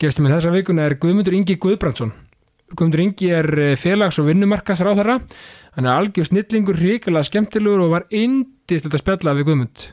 [0.00, 2.14] Gestum í þessa vikuna er Guðmundur Ingi Guðbrandsson.
[2.72, 5.18] Guðmundur Ingi er eh, félags- og vinnumarkasráðara.
[5.74, 9.84] Hann er algjör snillingur, ríkilega skemmtilegur og var indist að spjalla við Guðmund.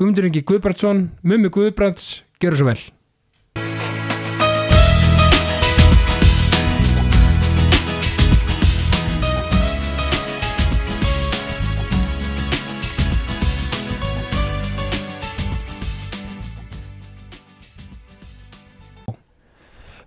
[0.00, 2.80] Guðmundur Ingi Guðbrandsson, mummi Guðbrands, gerur svo vel.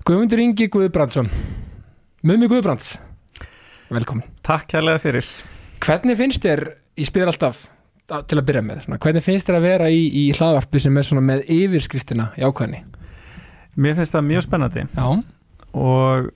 [0.06, 1.26] Guðmundur Ingi Guðbrandsson,
[2.30, 2.92] mummi Guðbrands,
[3.90, 4.28] velkomin.
[4.46, 5.30] Takk kærlega fyrir.
[5.82, 6.62] Hvernig finnst þér,
[7.02, 7.64] ég spyr alltaf
[8.30, 11.24] til að byrja með, svona, hvernig finnst þér að vera í, í hlaðvarpi sem er
[11.26, 12.84] með yfirskriftina í ákvæðni?
[13.82, 15.08] Mér finnst það mjög spennandi Já,
[15.74, 16.30] og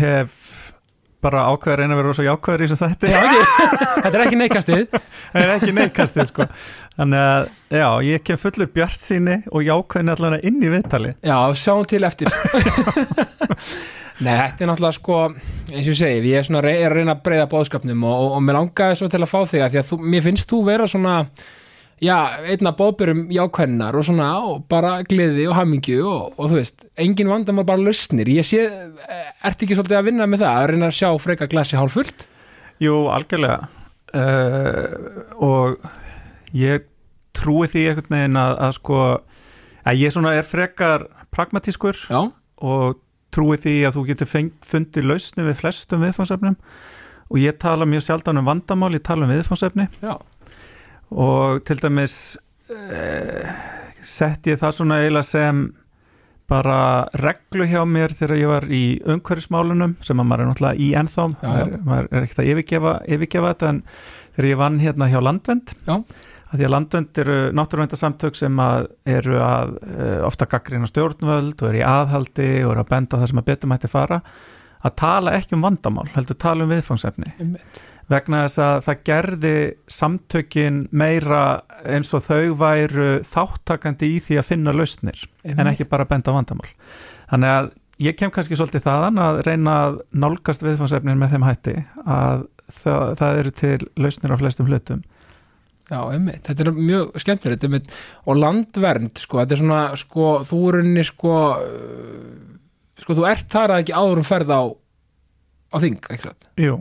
[0.00, 0.40] hef
[1.24, 3.12] bara ákveð að reyna að vera rosa jákvæður í þessu þætti.
[4.04, 6.46] Þetta er ekki neikastið Það er ekki neikastið sko.
[6.96, 7.48] Þannig að
[7.80, 11.14] já, ég kem fullur bjart síni og jákvæðin allavega inn í viðtali.
[11.24, 12.32] Já, sjáum til eftir
[14.20, 17.22] Nei, þetta er náttúrulega sko eins og ég segi, ég er svona að reyna að
[17.24, 19.88] breyða bóðskapnum og, og, og mér langaði svo til að fá þig að því að
[19.88, 21.14] þú, mér finnst þú vera svona
[22.00, 22.16] já,
[22.48, 27.30] einna bóðbjörum jákvæðinar og svona og bara gleði og hamingju og, og þú veist, engin
[27.30, 30.98] vandamál bara lausnir, ég sé ert ekki svolítið að vinna með það, að reyna að
[31.00, 32.26] sjá freka glasi hálf fullt?
[32.80, 33.68] Jú, algjörlega.
[34.10, 35.84] Uh, og
[36.56, 36.88] ég
[37.36, 39.02] trúi því einhvern veginn að, að sko,
[39.86, 42.24] að ég svona er frekar pragmatískur Já,
[42.60, 42.98] og
[43.34, 44.30] trúi því að þú getur
[44.66, 46.56] fundið lausni við flestum viðfangsefnum.
[47.30, 49.86] Og ég tala mjög sjaldan um vandamál, ég tala um viðfangsefni.
[50.02, 50.16] Já,
[51.10, 52.16] og til dæmis
[52.70, 53.50] eh,
[54.06, 55.62] sett ég það svona eiginlega sem
[56.50, 60.88] bara reglu hjá mér þegar ég var í umhverfismálunum sem að maður er náttúrulega í
[60.98, 61.52] ennþá Já, já.
[61.52, 63.78] maður, maður er ekkert að yfirgefa, yfirgefa þetta en
[64.34, 65.94] þegar ég vann hérna hjá Landvend Já.
[66.50, 71.68] að því að Landvend eru náttúruvæntasamtök sem að eru að uh, ofta gaggrina stjórnvöld og
[71.70, 74.20] eru í aðhaldi og eru að benda það sem að betur mætti fara
[74.80, 77.80] að tala ekki um vandamál, heldur tala um viðfangsefni einmitt.
[78.10, 79.54] Vegna þess að það gerði
[79.98, 81.42] samtökin meira
[81.84, 86.68] eins og þau væru þáttakandi í því að finna lausnir en ekki bara benda vandamál.
[87.30, 87.70] Þannig að
[88.02, 93.16] ég kem kannski svolítið þaðan að reyna að nálgast viðfangsefnin með þeim hætti að það,
[93.20, 95.02] það eru til lausnir á flestum hlutum.
[95.90, 97.88] Já, einmitt, þetta er mjög skemmtilegt einmitt.
[98.22, 101.34] og landvernd, sko, þetta er svona sko, þú er unni sko
[103.00, 104.62] sko, þú ert þar að ekki áður um ferð á
[105.70, 106.46] á þing, það?
[106.60, 106.76] Jú,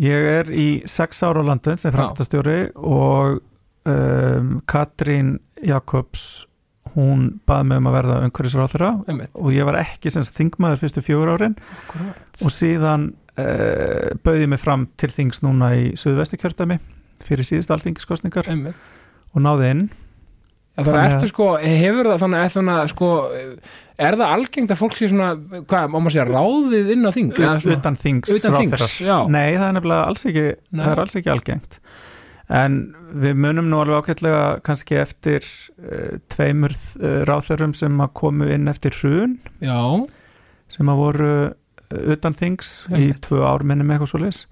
[0.00, 3.42] ég er í sex ára á landvend sem framkvæmtastjóri og
[3.88, 6.46] um, Katrín Jakobs
[6.92, 11.04] hún baði mig um að verða umhverfisráþurra Einmitt, og ég var ekki sem þingmaður fyrstu
[11.04, 11.54] fjögur árin.
[11.78, 12.42] Akkurat.
[12.44, 16.80] Og síðan uh, bauði mig fram til þings núna í Suðvestu kjördæmi
[17.22, 19.84] fyrir síðustu alþingiskostningar og náði inn
[20.72, 23.08] Já, þannig að ertu sko, hefur það þannig að þannig að sko,
[24.06, 25.26] er það algengt að fólk sé svona,
[25.68, 27.28] hvað, má maður segja ráðið inn á þing?
[27.76, 29.16] Utan þings utan þings, já.
[29.28, 30.80] Nei, það er nefnilega alls ekki, Nei.
[30.80, 31.78] það er alls ekki algengt.
[32.52, 32.80] En
[33.22, 38.68] við munum nú alveg ákveðlega kannski eftir uh, tveimur uh, ráþörum sem að komu inn
[38.72, 39.38] eftir hrun.
[39.62, 39.78] Já,
[40.72, 41.54] sem að voru uh,
[42.16, 44.46] utan þings í tvö ár minnum eitthvað svo leis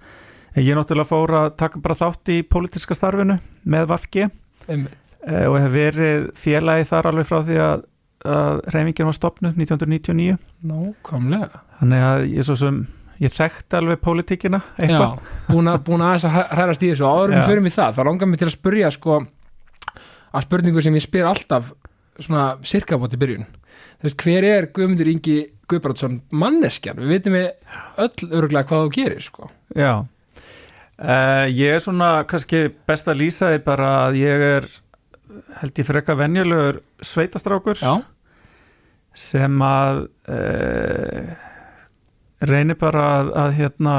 [0.55, 3.37] en ég náttúrulega fór að taka bara þátt í pólitíska starfinu
[3.71, 4.25] með Vafki
[4.67, 4.91] einmitt.
[4.93, 7.83] eh, og hef verið félagi þar alveg frá því að,
[8.37, 10.39] að reymingin var stopnud 1999
[10.71, 11.61] Nákvæmlega.
[11.81, 12.81] Þannig að ég svo sem
[13.21, 15.15] ég þekkti alveg pólitíkina eitthvað.
[15.19, 17.05] Já, búin að, búin að hrærast í þessu.
[17.05, 19.17] Og áður við fyrir mig það, þá langar mig til að spurja sko,
[20.31, 21.69] að spurningu sem ég spyr alltaf
[22.21, 23.45] svona cirka bóti byrjun.
[24.01, 25.35] Þú veist, hver er Guðmundur Ingi
[25.69, 27.45] Guðbrandsson manneskjan, við veitum við
[28.01, 29.51] öll öruglega hvað þú gerir sko.
[29.77, 29.91] Já.
[31.01, 34.67] Uh, Ég er svona kannski best að lýsa því bara að ég er
[35.61, 38.01] held ég frekka venjulegur sveitastrákur Já,
[39.17, 41.31] sem að uh,
[42.47, 43.95] reynir bara að, að hérna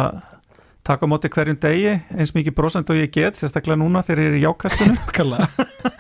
[0.82, 4.32] taka á móti hverjum degi eins mikið brosand og ég get sérstaklega núna þegar ég
[4.32, 4.96] er í jákastinu.
[5.16, 5.46] Kalla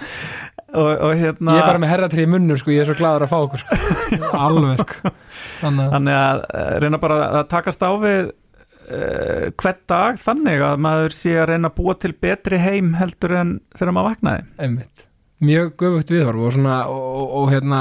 [0.80, 3.26] og, og hérna Ég er bara með herratri í munnur sko, ég er svo gladur
[3.28, 3.80] að fá okkur sko.
[4.46, 5.14] alveg sko.
[5.62, 10.66] Þannig að þannig að eh, reyna bara að takast á við uh, hvern dag þannig
[10.66, 14.46] að maður sé að reyna að búa til betri heim heldur en þegar maður vaknaði.
[14.66, 15.08] Einmitt
[15.42, 17.80] mjög göfugt viðhorf og svona og, og, og hérna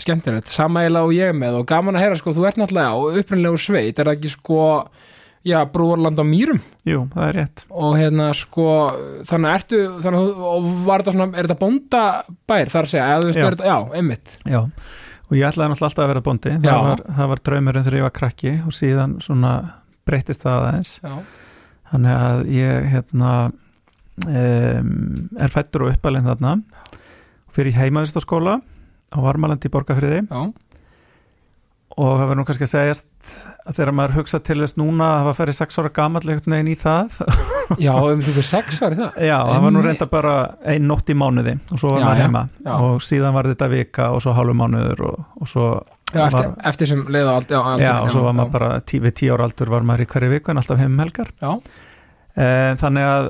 [0.00, 3.58] skemmtilegt, samæla og ég með og gaman að heyra sko, þú ert náttúrulega á upprænlegu
[3.60, 4.60] sveit, er það ekki sko
[5.42, 6.60] já, brúarland á mýrum?
[6.86, 7.64] Jú, það er rétt.
[7.74, 8.66] Og hérna sko
[9.28, 13.30] þannig ertu, þannig og var þetta svona, er þetta bóndabær þar að segja, eða þú
[13.32, 13.46] veist, Já.
[13.46, 14.34] er þetta, já, einmitt.
[14.46, 16.54] Já, og ég ætlaði náttúrulega alltaf að vera bóndi.
[16.54, 16.68] Já.
[16.70, 19.52] það var, það var draumurinn þegar ég var krakki og síðan svona
[20.06, 20.94] breytist það aðeins.
[21.02, 21.16] Já,
[21.92, 23.32] þannig að ég hérna
[24.28, 24.94] um,
[25.42, 26.56] er fættur og uppalinn þarna
[27.56, 28.58] fyrir heimaðistaskóla
[29.12, 30.22] á Varmalandi í Borgafriði
[31.92, 33.32] og það verður nú kannski að segjast
[33.68, 36.70] að þegar maður hugsa til þess núna að hafa ferið sex ára gamall einhvern veginn
[36.72, 37.18] í það
[37.84, 39.18] Já, um þú fyrir sex ári það.
[39.28, 40.32] Já, það var nú reynda bara
[40.72, 42.42] ein nótt í mánuði og svo var maður heima.
[42.64, 42.72] já.
[42.88, 45.68] og síðan var þetta vika og svo hálfu mánuður og, og svo
[46.12, 48.98] Já, eftir, var, eftir sem leiða aldrei já, já, og svo var maður bara tí,
[49.00, 51.30] við tíu ára aldur var maður í hverju viku en alltaf heim um helgar.
[51.40, 51.52] Já,
[52.32, 53.26] Eh, þannig að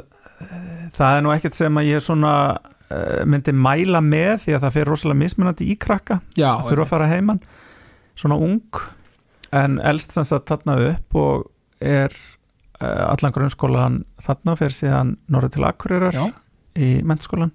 [0.47, 2.81] eh, það er nú ekkert sem að ég svona eh,
[3.29, 6.93] myndi mæla með því að það fyrir rosalega mismunandi í krakka já að þurfa að
[6.93, 7.41] fara heiman.
[8.19, 8.83] Svona ung
[9.53, 11.49] en elst sem sagt þarna upp og
[11.83, 12.15] er
[12.81, 16.25] uh, allan grunnskólan þarna fyrir síðan norður til Akureyrar Já,
[16.79, 17.53] í mennskólan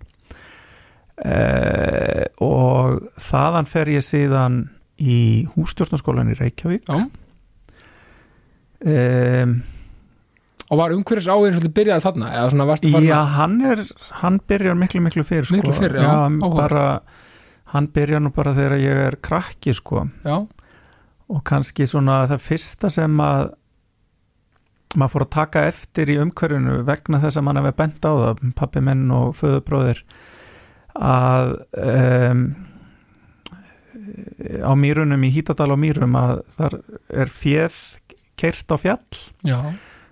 [1.25, 4.65] uh, og þaðan fer ég síðan
[4.97, 6.87] í hústjórnarskólan í Reykjavík.
[6.89, 7.05] Já.
[8.77, 9.59] Um,
[10.67, 12.31] Og var umhverfis áinn svolítið byrjaði þarna?
[12.35, 13.83] Eða svona varstu farin Já, hann er
[14.21, 15.59] hann byrjar miklu miklu fyrir sko.
[15.59, 16.57] Miklu fyrr, já, áhugavert.
[16.57, 16.87] bara,
[17.73, 20.07] hann byrjar nú bara þegar ég er krakki sko.
[20.27, 20.41] Já,
[21.27, 23.53] og kannski svona það fyrsta sem að
[24.97, 28.45] maður fór að taka eftir í umhverfinu vegna þess að mann hefur bent á það
[28.55, 29.99] pappi minn og föðubróðir
[30.97, 31.51] að
[31.83, 32.45] um,
[34.63, 36.77] á mýrunum í Hítadal á mýrum að þar
[37.23, 37.77] er fjöð
[38.39, 39.21] keirt á fjall.
[39.47, 39.59] Já,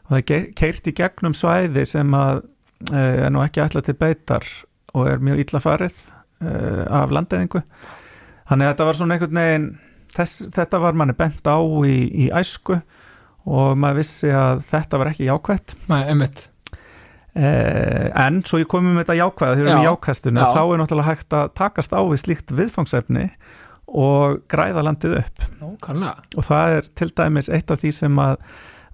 [0.05, 2.43] og það er keirt í gegnum svæði sem að
[2.91, 4.45] uh, er nú ekki ætla til beitar
[4.95, 5.95] og er mjög illa farið
[6.45, 7.63] uh, af landeyðingu.
[8.45, 9.69] Þannig að þetta var svona einhvern veginn
[10.13, 11.57] þess, þetta var manni bent á
[11.87, 12.77] í, í æsku
[13.45, 15.75] og maður vissi að þetta var ekki jákvætt.
[15.89, 16.47] Nei, einmitt.
[17.35, 19.91] Uh, en svo ég komið með þetta jákvæða þegar við erum í Já.
[19.91, 20.47] jákvæstunni Já.
[20.55, 23.25] þá er náttúrulega hægt að takast á við slíkt viðfangsefni
[23.91, 25.49] og græða landið upp.
[25.59, 26.23] Nákvæmlega.
[26.39, 28.37] Og það er til dæmis eitt af því sem að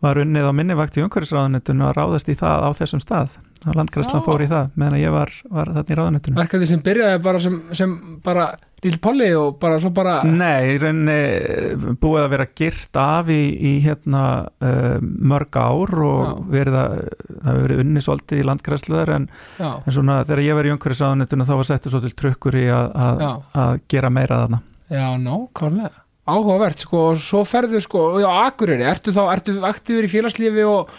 [0.02, 3.38] var unnið á minnivakt í umhverfisráðunitinu að ráðast í það á þessum stað.
[3.62, 7.20] Að landgræslan fór í það meðan ég var, var þarna í ráðunitinu Verkefni sem byrjaði
[7.22, 7.92] bara sem, sem
[8.26, 8.48] bara
[8.82, 13.76] Líl Polly og bara svo bara Nei, rauninni búið að vera girt af í, í
[13.86, 16.34] hérna uh, mörg ár og Já.
[16.58, 19.30] verið að það hefur verið unnið svolítið í landgræsluðar en,
[19.62, 23.76] en svona þegar ég var í umhverfisráðunitinu þá var settu svo til trukkur í að
[23.94, 24.64] gera meira þarna.
[24.90, 30.12] Já, nákvæmlega Áhugavert, sko, og svo ferðu sko, já, Akureyri, ertu þá, ertu aktífur í
[30.12, 30.92] félagslífi og,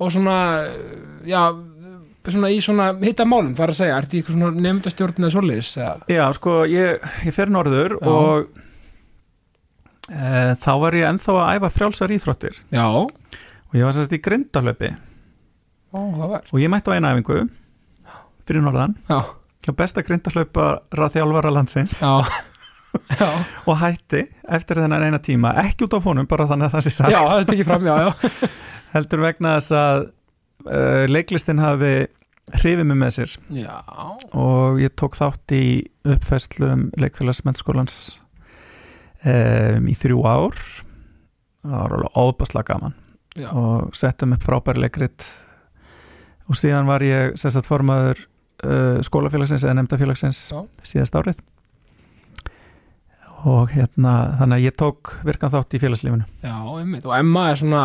[0.00, 0.36] og svona
[1.28, 1.42] já,
[2.24, 5.34] svona í svona hitta málum, þar að segja, ertu í eitthvað svona nefndastjórn eða
[5.84, 6.08] eða?
[6.16, 8.08] Já, sko, ég, ég fer norður Já.
[8.08, 8.48] og
[10.08, 10.32] e,
[10.64, 12.60] þá var ég ennþá að æfa frjálsar íþróttir.
[12.72, 14.94] Já, og ég var sérst í grindalöpi
[15.92, 16.48] áhugavert.
[16.54, 17.42] Og ég mætti á eina æfingu
[18.48, 19.20] fyrir norðan Já,
[19.66, 22.00] hjá besta grindalöpa þjálfara landsins.
[22.00, 22.48] Já
[23.68, 26.92] og hætti eftir þennan eina tíma ekki út á fónum, bara þannig að það sé
[26.94, 27.12] sagt.
[27.14, 28.48] Já, það er tekið fram, já, já.
[28.94, 30.00] Heldur vegna þess að
[30.66, 31.92] uh, leiklistin hafi
[32.58, 33.36] hrifið mig með sér.
[33.54, 33.76] Já,
[34.34, 35.64] og ég tók þátt í
[36.08, 38.00] uppfæslum leikfélagsmennskólans
[39.22, 40.58] um, í þrjú ár.
[41.60, 42.98] Það var alveg óbærslega gaman.
[43.38, 45.28] Já, og settum upp frábæri leikrit.
[46.50, 48.24] Og síðan var ég sérstætt formaður
[48.66, 50.48] uh, skólafélagsins eða nefndafélagsins
[50.82, 51.38] síðast árið
[53.48, 56.28] og hérna þannig að ég tók virkan þátt í félagslífinu.
[56.44, 57.06] Já, einmitt.
[57.08, 57.82] Og Emma er svona,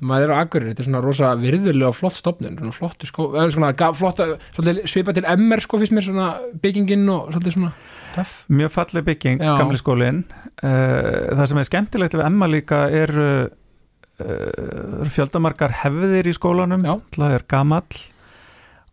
[0.00, 0.72] maður er á Akureyri.
[0.72, 2.58] Þetta er svona rosa virðulega flott stofnun.
[2.60, 6.28] Svona flottu sko, svona flotta svolítið svipa til MR, sko, fyrst mér svona
[6.62, 7.72] byggingin og svona
[8.14, 8.44] töff.
[8.50, 9.54] Mjög falleg bygging, Já.
[9.60, 10.24] gamli skólin
[10.64, 16.86] uh, það sem er skemmtilegt við Emma líka eru uh, fjöldamarkar hefðir í skólanum.
[17.14, 18.04] Það er gamall.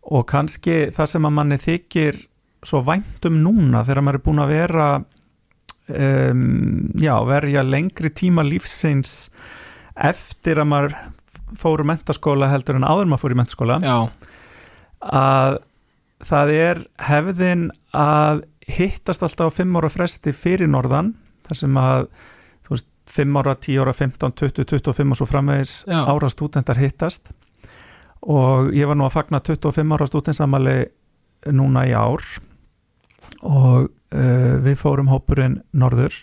[0.08, 2.22] Og kannski það sem að manni þykir
[2.66, 4.86] svo væntum núna þegar maður er búin að vera
[5.88, 6.42] um,
[7.00, 9.28] já, verja lengri tíma lífsins
[9.98, 10.96] eftir að maður
[11.58, 13.96] fór úr mentaskóla heldur en áður maður fór í mentaskóla Já,
[15.00, 15.58] að
[16.28, 21.14] það er hefðin að hittast alltaf á 5 ára fresti fyrir norðan
[21.48, 22.08] þar sem að
[22.68, 26.02] veist, 5 ára, 10 ára, 15, 20, 25 og svo framvegis Já.
[26.04, 27.30] ára stúdendar hittast.
[28.28, 30.76] Og ég var nú að fagna 25 ára stúdentsamali
[31.54, 32.24] núna í ár
[33.46, 36.14] og uh, við fórum hópurinn norður.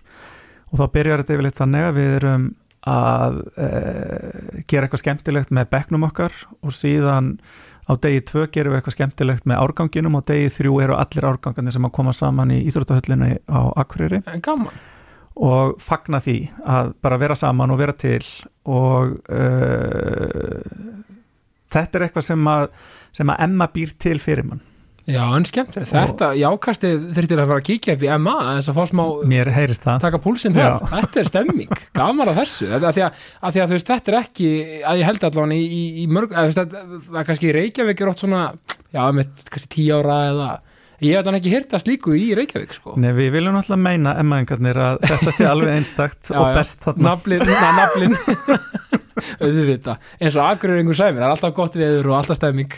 [0.72, 2.48] Og þá byrjar þetta yfirleitt þannig að við erum
[2.86, 7.36] að uh, gera eitthvað skemmtilegt með bekknum okkar og síðan
[7.86, 11.74] á degi tvö gerum við eitthvað skemmtilegt með árganginum og degi þrjú eru allir árgangarnir
[11.74, 14.22] sem að koma saman í Íþróttahöllinni á Akureyri.
[14.30, 14.78] En gaman.
[15.36, 18.22] Og fagna því að bara vera saman og vera til
[18.72, 20.62] og uh,
[21.74, 22.70] þetta er eitthvað sem að,
[23.18, 24.64] sem að Emma býr til fyrir mann
[25.06, 28.78] Já, en skemmt, þetta, jákastið þurftir að fara að kíkja upp í Emma þess að
[28.80, 30.00] fá smá mér heyrist það.
[30.02, 31.74] taka púlsinn þar, þetta er stemming.
[31.94, 34.48] Gaman að þessu, að, því að, að því að þú veist þetta er ekki,
[34.82, 38.12] að ég held allan í, í, í mörg, að, það er kannski í Reykjavík er
[38.16, 38.42] oft svona,
[38.98, 40.48] já, með kannski tíu ára eða,
[41.06, 42.98] ég hef þannig ekki hýrt að slíku í Reykjavík sko.
[43.06, 47.12] Nei, við viljum alltaf meina emmaðingarnir að þetta sé alveg einstakt Já, og best þarna.
[47.12, 48.18] Naflin, na, naflin
[49.38, 52.74] auðvita, eins og akkur einhver sæmir, það er alltaf gott viður og alltaf stemming.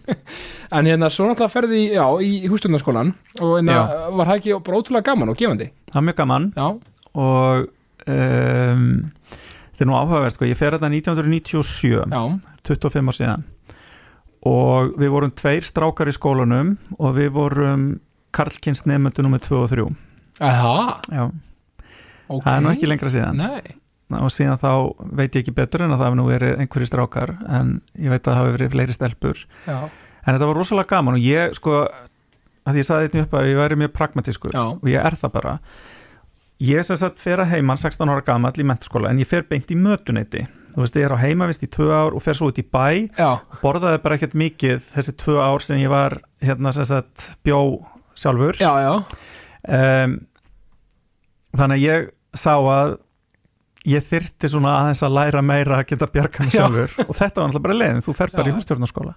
[0.76, 3.80] en hérna svo náttúrulega ferði já, í hússtjórnarskólan og hérna,
[4.16, 5.70] var það ekki bara ótrúlega gaman og gefandi?
[5.90, 6.46] Það er mjög gaman.
[6.56, 6.68] Já,
[7.20, 7.66] og
[8.06, 8.84] um,
[9.72, 10.48] þetta er nú áhugaverð sko.
[10.48, 12.22] ég fer þetta 1997 já,
[12.70, 13.48] 25 ár síðan.
[14.48, 17.90] Og við vorum tveir strákar í skólanum og við vorum
[18.32, 19.84] Karlkins nefndu nummer 2 og 3
[20.40, 21.24] aha, Já,
[22.30, 23.40] ok það er nú ekki lengra síðan.
[23.42, 23.74] Nei,
[24.18, 24.70] og síðan þá
[25.20, 28.20] veit ég ekki betur en að það hefur nú verið einhverjir strákar en ég veit
[28.24, 29.42] að það hafi verið fleiri stelpur.
[29.66, 31.76] Já, en þetta var rosalega gaman og ég sko
[32.68, 34.62] að ég saði þetta upp að ég væri mjög pragmatískur Já.
[34.74, 35.56] og ég er það bara.
[36.60, 39.70] Ég sem sagt fer að heiman 16 ára gamall í mentaskóla en ég fer beint
[39.72, 40.44] í mötuneyti.
[40.74, 43.08] Þú veist ég er á heimavist í tvö ár og fer svo út í bæ.
[43.16, 47.80] Já, borðaði bara ekkert mikið þessi tvö ár sem ég var hérna sem sagt bjó
[48.14, 48.60] sjálfur.
[48.60, 48.92] Já, já.
[49.66, 50.18] Um,
[51.56, 52.98] þannig að ég sá að
[53.88, 56.58] ég þyrti svona aðeins að læra meira að geta bjarga mig Já.
[56.60, 59.14] sjálfur og þetta var náttúrulega bara leiðin, þú fer bara í hústjórnarskóla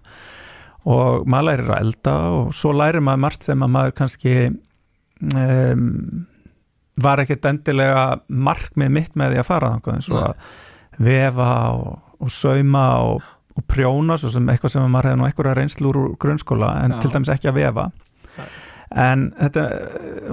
[0.93, 4.35] og maður lærir að elda og svo lærir maður margt sem að maður kannski
[5.33, 5.83] um,
[7.03, 10.49] var ekkert endilega markmið mitt með því að fara þannig eins og að
[11.03, 11.93] vefa og,
[12.23, 16.01] og sauma og, og prjóna svo sem eitthvað sem maður hefði nú einhverja reynslu úr
[16.21, 16.99] grunnskóla en Já.
[17.03, 17.87] til dæmis ekki að vefa
[18.37, 18.49] Nei.
[19.07, 19.65] en þetta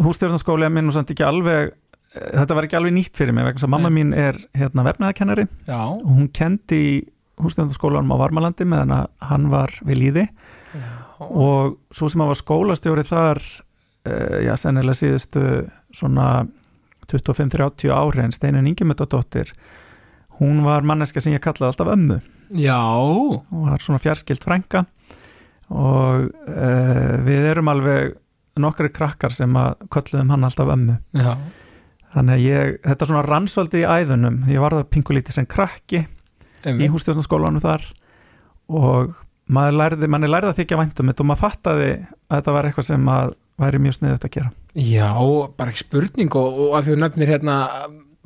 [0.04, 1.72] hústjórnarskóli er minn og samt ekki alveg
[2.14, 5.80] þetta var ekki alveg nýtt fyrir mig vegna að mamma mín er hérna vefnaðakennari já,
[5.94, 6.94] og hún kendi í
[7.40, 10.88] hústjórnarskólanum á Varmalandi meðan að hann var við líði já.
[11.20, 15.44] og svo sem hann var skólastjóri þar uh, já, sennilega síðustu
[15.94, 16.48] svona
[17.10, 19.54] 25-30 ári en Steinin Ingemyndadóttir
[20.40, 22.18] hún var manneska sem ég kallaði alltaf ömmu.
[22.56, 24.86] Já, og var svona fjarskilt frænka.
[25.70, 28.16] Og uh, við erum alveg
[28.60, 30.96] nokkri krakkar sem að kalluðum hann alltaf ömmu.
[31.14, 31.34] Já,
[32.14, 34.38] þannig að ég, þetta svona rannsóldi í æðunum.
[34.50, 36.08] Ég var það pingulítið sem krakki í
[36.64, 36.92] einmitt.
[36.92, 37.86] hústjórnarskólanum þar
[38.70, 39.14] og
[39.50, 42.88] maður lærði, manni lærði að þykja væntum þetta og maður fattaði að þetta var eitthvað
[42.90, 44.52] sem að væri mjög sniðut að gera.
[44.78, 45.10] Já,
[45.58, 47.56] bara ekki spurning og, og að þú nefnir hérna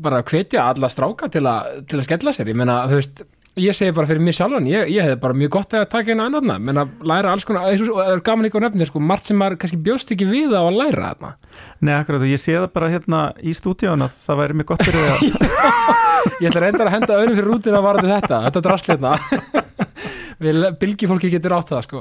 [0.04, 3.24] bara að hvetja alla stráka til, a, til að skella sér, ég meina, þú veist
[3.60, 6.24] ég segi bara fyrir mig sjálfan, ég, ég hefði bara mjög gott að taka einu
[6.24, 9.38] annarna, menna læra alls konar og það er gaman líka að nefnir, sko, margt sem
[9.38, 11.30] maður kannski bjóst ekki við á að læra þarna.
[11.78, 14.86] Nei, akkurat, og ég sé það bara hérna í stúdíun að það væri mjög gott
[14.88, 15.94] fyrir því að
[16.40, 19.14] Ég ætla reyndar að henda öðrum fyrir rútina að varandi þetta, þetta drast hérna.
[20.44, 22.00] Við bylgifólki getur átt það sko.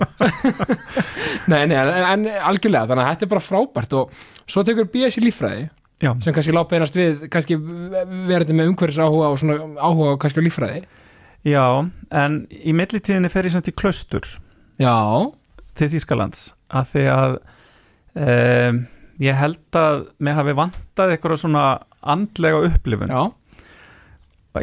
[1.51, 5.19] Nei, nei, en, en algjörlega, þannig að þetta er bara frábært og svo tekur BS
[5.19, 5.67] í líffræði
[6.03, 10.43] Já, sem kannski láp einast við kannski verandi með umhverfis áhuga og svona áhuga kannski
[10.43, 10.81] á líffræði
[11.47, 11.65] já,
[12.11, 14.27] en í millitíðinni fer ég samt í klaustur.
[14.81, 14.95] Já,
[15.77, 17.37] til Þýskalands að því að
[18.23, 18.81] um,
[19.21, 21.63] ég held að mig hafi vantað eitthvað svona
[22.01, 23.13] andlega upplifun.
[23.13, 23.23] Já,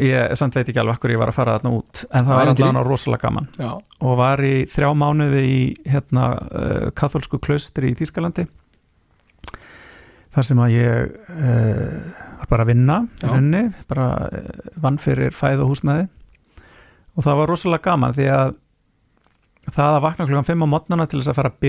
[0.03, 2.45] ég samt veit ekki alveg okkur ég var að fara þarna út en það var
[2.47, 2.67] Ævintýri.
[2.67, 3.49] allavega rosalega gaman.
[3.59, 3.71] Já.
[4.07, 5.61] Og var í þrjá mánuði í
[5.91, 8.47] hérna uh, katholsku klaustri í Þýskalandi
[10.31, 11.95] þar sem að ég uh,
[12.39, 16.07] var bara að vinna rauninni, bara uh, vann fyrir fæð og húsnæði
[17.15, 18.53] og það var rosalega gaman því að
[19.71, 21.59] það að vakna klukkan 5 á mótnana til þess að fara að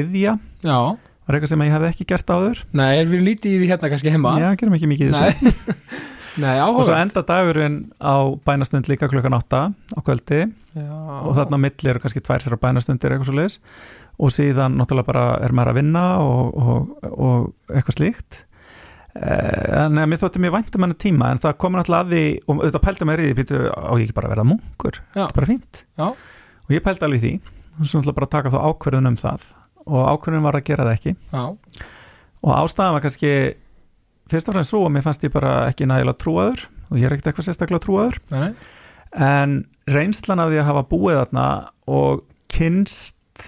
[0.62, 0.78] Já,
[1.22, 2.62] var eitthvað sem ég hefði ekki gert áður.
[2.74, 4.32] Nei, erum við lítið í því hérna kannski heima?
[4.40, 5.52] Já, gerum ekki mikið í þessu.
[5.52, 5.98] Nei,
[6.44, 8.14] nei og svo enda dagurinn á
[8.46, 10.46] bænastund líka klukkan 8 á kvöldi.
[10.72, 13.58] Já, og þarna á milli eru kannski tvær þrjá bænastundir eitthvað svo leis
[14.22, 18.42] og síðan náttúrulega bara er maður að vinna og, og, og eitthvað slíkt
[19.12, 22.12] Eh, en eh, mér þótti mér vænt um hennar tíma en það komur náttúrulega að
[22.14, 25.00] því og auðvitað pældi mér í því pítu, á ég ekki bara að verða munkur?
[25.12, 25.82] Er bara fínt?
[26.00, 26.06] Já.
[26.62, 29.44] og ég pældi alveg því og svo náttúrulega bara að taka þá ákverðun um það.
[29.82, 31.12] Og ákverðun var að gera það ekki.
[31.32, 31.42] Já,
[32.42, 33.32] og ástæðan var kannski
[34.32, 37.16] fyrst og fremst svo að mér fannst ég bara ekki nægilega trúaður og ég er
[37.16, 38.16] ekkert eitthvað sérstaklega trúaður.
[38.32, 38.48] Nei,
[39.12, 39.58] en
[39.92, 41.46] reynslan af því að hafa búið þarna
[41.92, 43.44] og kynst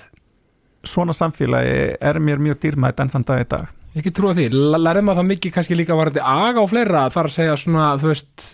[0.85, 4.47] svona samfélagi er mér mjög dýrmætt enn þann dag í dag ekki trúa því.
[4.51, 7.91] L- lærið maður það mikið kannski líka varandi aga og fleira þar að segja svona,
[8.03, 8.47] þú veist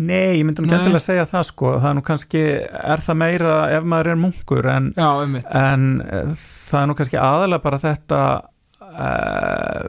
[0.00, 1.70] Nei, ég myndi nú endilega að segja það sko.
[1.76, 2.44] Það er nú kannski,
[2.94, 5.08] er það meira ef maður er munkur en, já,
[5.60, 6.30] en eh,
[6.70, 8.20] það er nú kannski aðalega bara þetta
[8.80, 9.82] uh,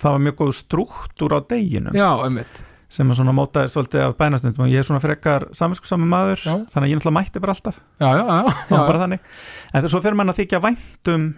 [0.00, 1.98] það var mjög góð strúktúr á deginum.
[1.98, 6.08] Já, einmitt, sem er svona mótaðir svolítið af bænastundum og ég er svona frekar saminskusami
[6.08, 6.54] maður Já.
[6.72, 7.84] þannig að ég náttúrulega mætti bara alltaf.
[8.00, 11.28] Já, já, bara en svo fyrir mann að þykja væntum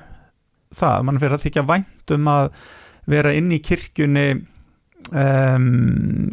[0.77, 2.51] það, mann fyrir að þykja væntum að
[3.13, 4.27] vera inn í kirkjunni
[5.11, 5.71] um,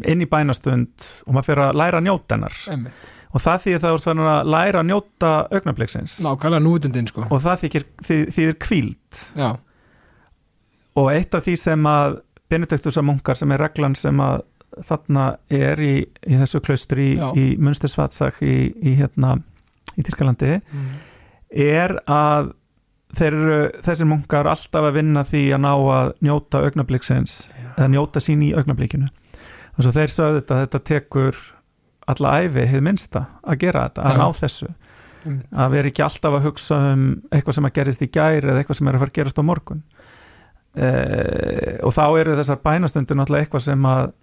[0.06, 2.60] inn í bænastund og maður fyrir að læra að njóta hennar.
[2.70, 3.08] Einmitt.
[3.30, 6.16] Og það þýðir það úr að læra að njóta augnabliksins
[7.12, 7.26] sko.
[7.30, 9.50] Og það þýðir, þýðir, kvíld já,
[10.98, 12.18] og eitt af því sem að
[12.50, 14.40] Benediktusa munkar sem er reglan sem að
[14.86, 17.28] þarna er í, í þessu klaustri í, Já.
[17.38, 19.36] í Munstersvatsak í, í hérna
[19.98, 20.88] í Tískalandi mm.
[21.50, 22.52] er að
[23.16, 27.70] þeir eru, þessir munkar alltaf að vinna því að ná að njóta augnabliksins Já.
[27.76, 31.40] eða njóta sín í augnablikinu og svo þeir sögðu þetta að þetta tekur
[32.10, 34.20] alla æfi, hefði minnsta að gera þetta, að Já.
[34.20, 34.70] ná þessu
[35.20, 35.50] Einmitt.
[35.52, 38.78] að vera ekki alltaf að hugsa um eitthvað sem að gerist í gær eða eitthvað
[38.78, 39.82] sem er að fara að gerast á morgun
[40.74, 44.14] eh, og þá eru þessar bænastundir náttúrulega eitthvað sem að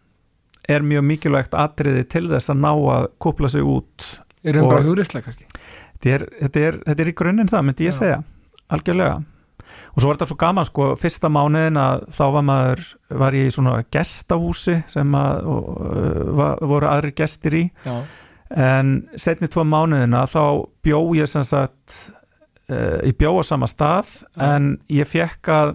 [0.68, 4.08] er mjög mikilvægt atriði til þess að ná að kúpla sig út
[4.44, 7.88] er það bara hugrislega kannski þetta er, þetta er, þetta er í grunninn það, myndi
[7.88, 8.00] ég Já.
[8.02, 8.18] segja
[8.74, 9.18] algjörlega.
[9.94, 12.84] Og svo var þetta svo gaman sko, fyrsta mánuðin að þá var maður
[13.22, 15.50] var ég í svona gestahúsi sem að
[16.38, 17.64] var, voru aðrir gestir í.
[17.86, 17.98] Já,
[18.54, 20.44] en setni tvo mánuðina þá
[20.86, 21.98] bjó ég sem sagt
[22.72, 24.54] uh, ég bjó á sama stað Já.
[24.54, 25.74] en ég fekk að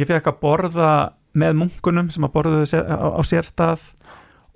[0.00, 0.92] ég fekk að borða
[1.36, 3.84] með munkunum sem að borðuðu á, á sér stað.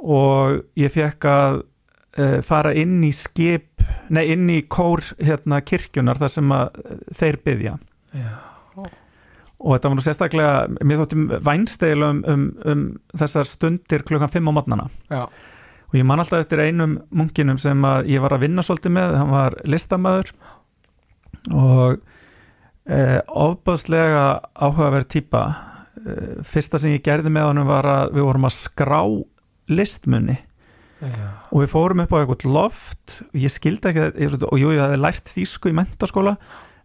[0.05, 1.63] Og ég fekk að
[2.19, 3.74] uh, fara inn í skip
[4.15, 6.83] nei inn í kór hérna kirkjunar þar sem að
[7.19, 7.79] þeir byggja
[9.65, 12.87] og þetta var nú sérstaklega mér þótti vænsteil um, um, um
[13.17, 15.25] þessar stundir klukkan 5 á mótnana já,
[15.95, 19.17] og ég man alltaf eftir einum munkinum sem að ég var að vinna svolítið með,
[19.21, 20.33] hann var listamæður
[21.53, 22.01] og
[22.89, 24.25] eh, ofbáðslega
[24.55, 25.45] áhugaverð típa.
[26.03, 29.01] Eh, fyrsta sem ég gerði með honum var að við vorum að skrá
[29.71, 30.41] listmunni
[31.11, 31.27] já.
[31.51, 34.85] og við fórum upp á eitthvað loft og ég skildi ekki þetta og jú, ég
[34.85, 36.37] hafði lært þýsku í mentaskóla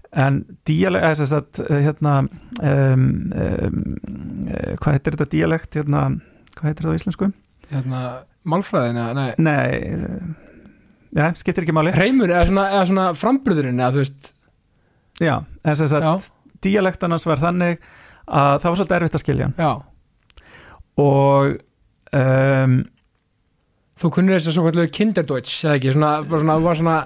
[0.09, 3.77] en dialekt, þess að hérna um, um,
[4.81, 6.07] hvað heitir þetta dialekt hérna,
[6.55, 7.31] hvað heitir þetta á íslensku?
[7.69, 8.03] hérna,
[8.49, 10.59] málfræðin eða, nei, Nei, eh,
[11.19, 11.93] ja, skiptir ekki máli.
[11.93, 14.31] Reymur eða svona, svona frambröðurinn eða þú veist,
[15.19, 15.33] Já,
[15.67, 16.11] en þess að já,
[16.63, 17.81] dialektan hans var þannig
[18.29, 19.71] að það var svolítið erfitt að skilja já.
[20.99, 21.57] Og
[22.15, 22.77] um,
[24.00, 26.97] þú kunnir þess að svo kallu kinderdeutsch eða ekki, svona, bara svona, þú var svona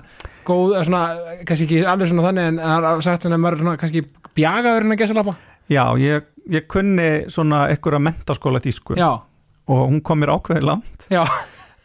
[0.48, 1.02] góð, svona,
[1.48, 4.04] kannski ekki alveg svona þannig en það er sagt svona, maður er svona kannski
[4.38, 5.36] bjagaður en að gesa lappa
[5.72, 9.10] já, ég, ég kunni svona einhverja mentaskóla þýsku já,
[9.72, 11.06] og hún kom mér ákveðið langt.
[11.14, 11.24] Já,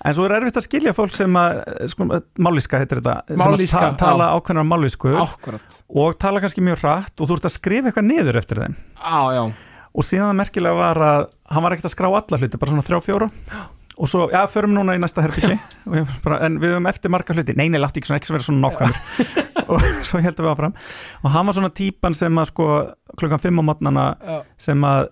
[0.03, 1.63] en svo er erfitt að skilja fólk sem að
[1.95, 2.09] sko,
[2.43, 6.83] mállíska heitir þetta Mállýska, sem að ta tala ákveðnar mállísku akkurat og tala kannski mjög
[6.83, 8.77] hratt og þú ert að skrifa eitthvað niður eftir þeim.
[8.99, 9.43] Á, já,
[9.95, 13.01] og síðan merkilega var að hann var ekkert að skrá alla hluti, bara svona þrjá
[13.07, 13.31] fjóra
[13.99, 15.57] og svo, já, förum núna í næsta herbyggi
[16.39, 17.57] en við höfum eftir marga hluti.
[17.59, 18.99] Nei, nei, láttu ekki svona, ekki sem vera svona nákvæmur.
[19.69, 20.77] Og svo heldum við áfram.
[21.21, 22.69] Og hann var svona típan sem að sko
[23.21, 24.05] klukkan fimm á mótnana
[24.57, 25.11] sem að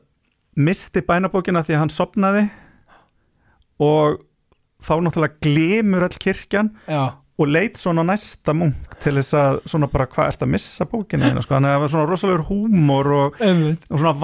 [0.57, 2.47] misti bænabókina því að hann sopnaði
[3.83, 4.23] og
[4.81, 7.03] þá náttúrulega glimur öll kirkjan já,
[7.37, 11.29] og leit svona næsta munk til þess að svona bara hvað ert að missa bókina
[11.29, 11.45] þína?
[11.45, 14.15] Sko, þannig að það var svona rosalegur húmor og, og svona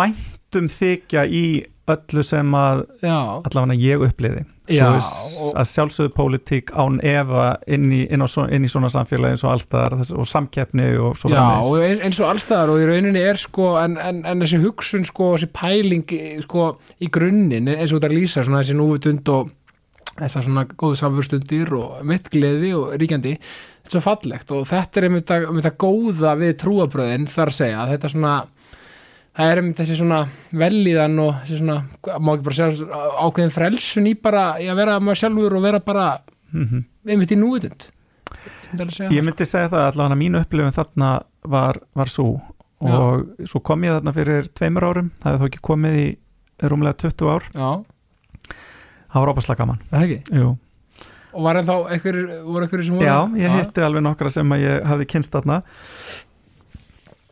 [0.52, 1.44] væntum þykja í
[1.90, 8.06] öllu sem að allavega ég uppliði Já, og- að sjálfsögðu pólitík án efa inn í,
[8.10, 11.30] inn, á, svo- inn í svona samfélagi eins og allstaðar þess, og samkeppni og svo
[11.30, 14.62] Já, og ein- eins og allstaðar og í rauninni er sko, en, en, en þessi
[14.62, 16.06] hugsun sko, þessi pæling
[16.46, 19.50] sko, í grunninn eins og þetta lýsa svona þessi núvitund og
[20.20, 24.96] þessar svona góðu samfurstundir og mitt gleði og ríkjandi þetta er svo fallegt og þetta
[25.00, 28.34] er einmitt að góða við trúabröðin þar að segja að þetta svona
[29.32, 30.20] það er einmitt þessi svona
[30.52, 31.78] velíðan og þessi svona,
[32.20, 35.82] má ekki bara segja ákveðin frelsun í bara í að vera maður sjálfur og vera
[35.84, 36.08] bara
[36.52, 37.86] Mm einmitt í núvitund.
[38.32, 41.08] Ég myndi alveg segja Ég myndi segja það allavega mín upplifun þarna
[41.50, 42.26] var, var svo
[42.82, 46.06] og svo kom ég þarna fyrir tveimur árum það hefði þó ekki komið í
[46.70, 47.48] rúmlega 20 ár.
[47.54, 47.70] Já,
[49.12, 49.80] það var óbærslega gaman.
[49.90, 50.38] Það ekki?
[50.38, 50.52] Jú.
[51.32, 54.64] Og var ennþá einhver, voru einhverju sem voru Já, ég hitti alveg nokkra sem að
[54.66, 55.62] ég hafði kynst þarna.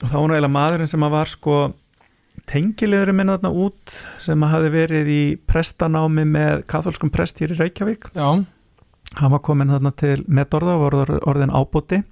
[0.01, 1.57] Og þá var eiginlega maðurinn sem að var sko
[2.51, 7.61] tengilegurinn minn þarna út sem að hafði verið í prestanámi með katholskum prest hér í
[7.61, 8.11] Reykjavík.
[8.14, 8.43] Já,
[9.21, 12.03] hann var komin þarna til metorða og var orðin ábúti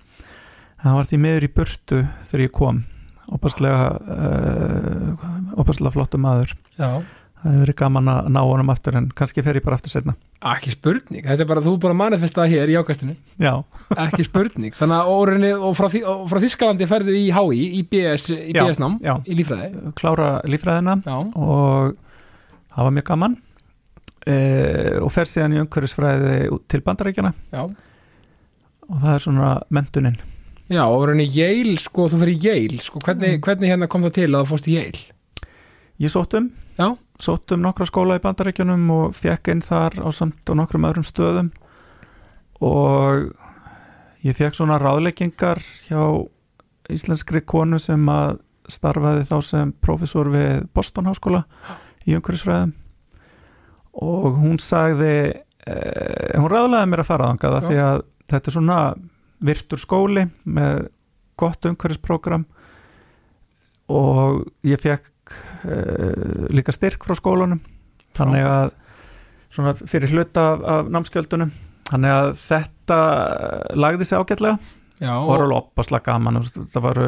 [0.83, 2.83] hann var því miður í burtu þegar ég kom.
[3.35, 5.25] Opaslega uh,
[5.61, 6.55] opaslega flottu maður.
[6.79, 7.03] Já
[7.43, 10.15] það hefur verið gaman að ná honum aftur en kannski fer ég bara aftur setna
[10.53, 13.15] Ekki spurning, þetta er bara þú er bara að manifesta það hér í ákastinu.
[13.43, 13.53] Já,
[14.05, 18.55] Ekki spurning, þannig að og, frá, og frá Þískalandi ferðu í HÍ í BS, í
[18.55, 19.17] Já, BS nám, já.
[19.27, 21.97] í lífræði klára lífræðina Já, og
[22.71, 23.37] það var mjög gaman.
[24.29, 27.63] Uh, og fer síðan í umhverfisfræði út til bandarækjana já.
[28.89, 30.19] Og það er svona mentunin
[30.69, 34.27] Já, og rauninni Yale, sko, þú fyrir Yale sko, hvernig, hvernig hérna kom það til
[34.35, 35.01] að þú fórst í Yale?
[36.05, 36.91] Ég sótt um Já,
[37.23, 41.07] sótt um nokkra skóla í bandarækjunum og fekk inn þar á samt og nokkrum öðrum
[41.07, 41.51] stöðum.
[42.65, 43.31] Og
[44.27, 46.03] ég fekk svona ráðleggingar hjá
[46.93, 51.45] íslenskri konu sem að starfaði þá sem professor við Boston Háskóla
[52.07, 52.75] í umhverfisfræðum.
[53.99, 55.15] Og hún sagði
[55.67, 58.79] eh, hún ráðlegaði mér að fara þangað af því að þetta er svona
[59.49, 60.89] virtur skóli með
[61.39, 62.45] gott umhverfisprógram
[63.89, 65.09] og ég fekk
[65.65, 67.61] eh, líka styrk frá skólanum.
[68.19, 68.73] Þannig að
[69.55, 71.53] svona fyrir hluta af, af námskjöldunum
[71.89, 72.99] þannig að þetta
[73.79, 74.59] lagði sig ágætlega.
[74.99, 76.41] Já, og var alveg opaslega gaman.
[76.75, 77.01] Var,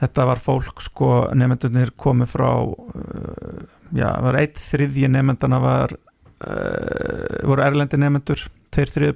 [0.00, 3.60] þetta var fólk sko nefndunir komið frá uh,
[3.94, 8.42] já, var eitt þriðji nefndana var uh, voru erlendi nefndur
[8.74, 9.14] tveir þriði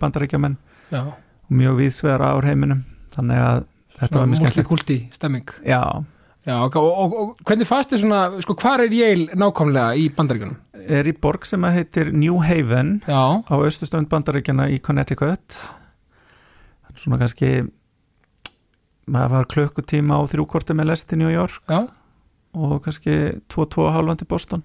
[1.48, 2.84] og mjög víðsvegar ár heiminum.
[3.14, 3.66] Þannig að
[3.98, 4.56] þetta var mjög skemmtilegt.
[4.56, 5.52] Multikulti stemming.
[5.66, 5.82] Já,
[6.46, 10.56] Já, og, og, og hvernig fannst þið svona, sko, hvar er Yale nákvæmlega í bandaríkunum?
[10.88, 15.58] er í borg sem að heitir New Haven Já, á austustönd bandaríkjana í Connecticut.
[16.98, 17.68] Svona kannski
[19.08, 21.84] maður var klukkutíma á þrjúkorti með lest í New York já,
[22.58, 23.14] og kannski
[23.52, 24.64] 2-2 hálfandi Boston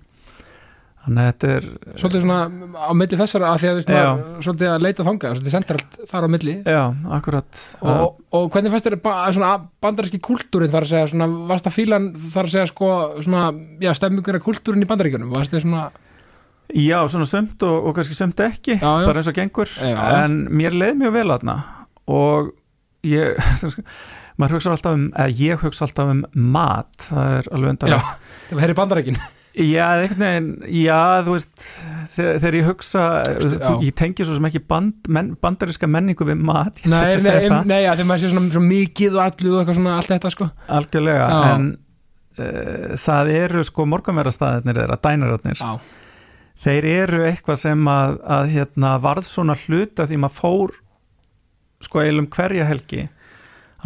[1.04, 1.66] þannig að þetta er
[2.00, 2.38] svolítið svona
[2.80, 4.04] á milli þessara að því að, Já.
[4.08, 6.56] maður, svolítið að leita þangað, svolítið sentralt þar á milli.
[6.64, 6.82] Já,
[7.18, 7.62] akkurat.
[7.82, 8.06] Og,
[8.40, 9.52] og hvernig fannst þér ba svona
[9.84, 12.90] bandaríski kultúrin þar að segja, svona, varst að fílan þar að segja, sko,
[13.26, 13.44] svona,
[13.84, 15.84] já, stemmingur af kultúrin í bandaríkunum, varst þið svona
[16.74, 19.06] já, svona sömt og, og kannski sömt ekki Já, já.
[19.06, 19.70] bara eins og gengur.
[19.84, 19.98] Já.
[20.24, 21.58] en mér leið mjög vel aðna
[22.08, 22.54] og
[23.06, 23.36] ég
[24.40, 26.24] maður hugsa alltaf um, eða ég hugsa alltaf um
[26.56, 28.00] mat, það er alveg undan Já,
[28.50, 29.20] það hér í bandaríkin
[29.54, 31.66] Já, veginn, já, þú veist
[32.16, 36.26] þegar, þegar ég hugsa Veistu, þú, ég tengi svo sem ekki band, men, bandariska menningu
[36.26, 39.60] við mat Nei, nei, nei, ja, þegar maður sé svona, svona mikið og allu og
[39.62, 40.48] eitthvað svona, allt þetta, sko.
[40.80, 41.38] Algjörlega Já.
[41.52, 41.68] en
[42.40, 45.64] uh, það eru sko morgunverðarstaðirnir þeirra, dænararnir.
[46.64, 50.78] Þeir eru eitthvað sem að, að hérna, varð svona hluta því maður fór
[51.84, 53.06] sko eilum hverja helgi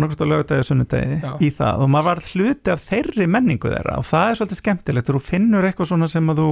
[0.05, 1.31] okkur á lögudegi og sunnudegi Já.
[1.41, 5.11] í það og maður varð hluti af þeirri menningu þeirra og það er svolítið skemmtilegt
[5.11, 6.49] þú finnur eitthvað svona sem að þú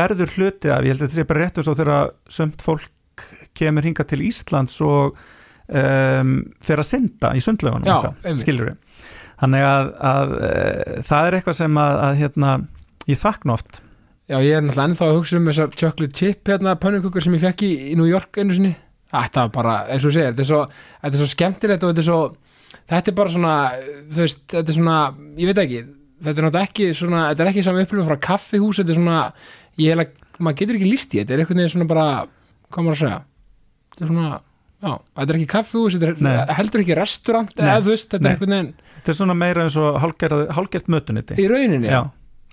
[0.00, 3.26] verður hluti af, ég held að þetta sé bara réttur svo þegar sömt fólk
[3.58, 5.18] kemur hinga til Íslands og
[5.66, 8.44] um, fer að synda í eitthvað, einmitt.
[8.44, 8.76] skilurðu.
[9.42, 12.52] þannig að, að uh, það er eitthvað sem að, að hérna,
[13.10, 13.82] ég sakna oft
[14.30, 17.44] já, ég er náttúrulega ennþá að hugsa um þessar chocolate chip hérna, pönnukukur sem ég
[17.48, 18.76] fekk í, í New York einu sinni
[19.10, 20.60] Þetta var bara, eins og segir, þetta er svo,
[21.02, 22.18] þetta er svo skemmtilegt og þetta er svo,
[22.90, 23.54] þetta er bara svona,
[24.10, 24.98] þú veist, þetta er svona,
[25.40, 25.80] ég veit ekki,
[26.20, 29.24] þetta er náttúrulega ekki svona, þetta er ekki saman upplifun frá kaffihús, þetta er svona,
[29.80, 32.06] ég held að, maður getur ekki líst í þetta, þetta er einhvern veginn svona bara,
[32.70, 33.18] hvað maður að segja,
[33.94, 34.30] þetta er svona,
[34.80, 38.32] já, þetta er ekki kaffihús, þetta er heldur ekki restaurant, eða þú veist, þetta er
[38.36, 42.02] einhvern veginn þetta er svona meira eins og hálgert mötuniti í rauninni, já,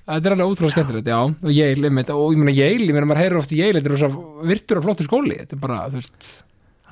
[0.08, 3.08] Þetta er alveg ótrúlega skemmtilegt, já, og Yale, einmitt, og ég meina Yale, ég meina
[3.10, 6.00] maður heyrir oft Yale, þetta er svo virtur og flottur skóli, þetta er bara, þú
[6.00, 6.28] veist,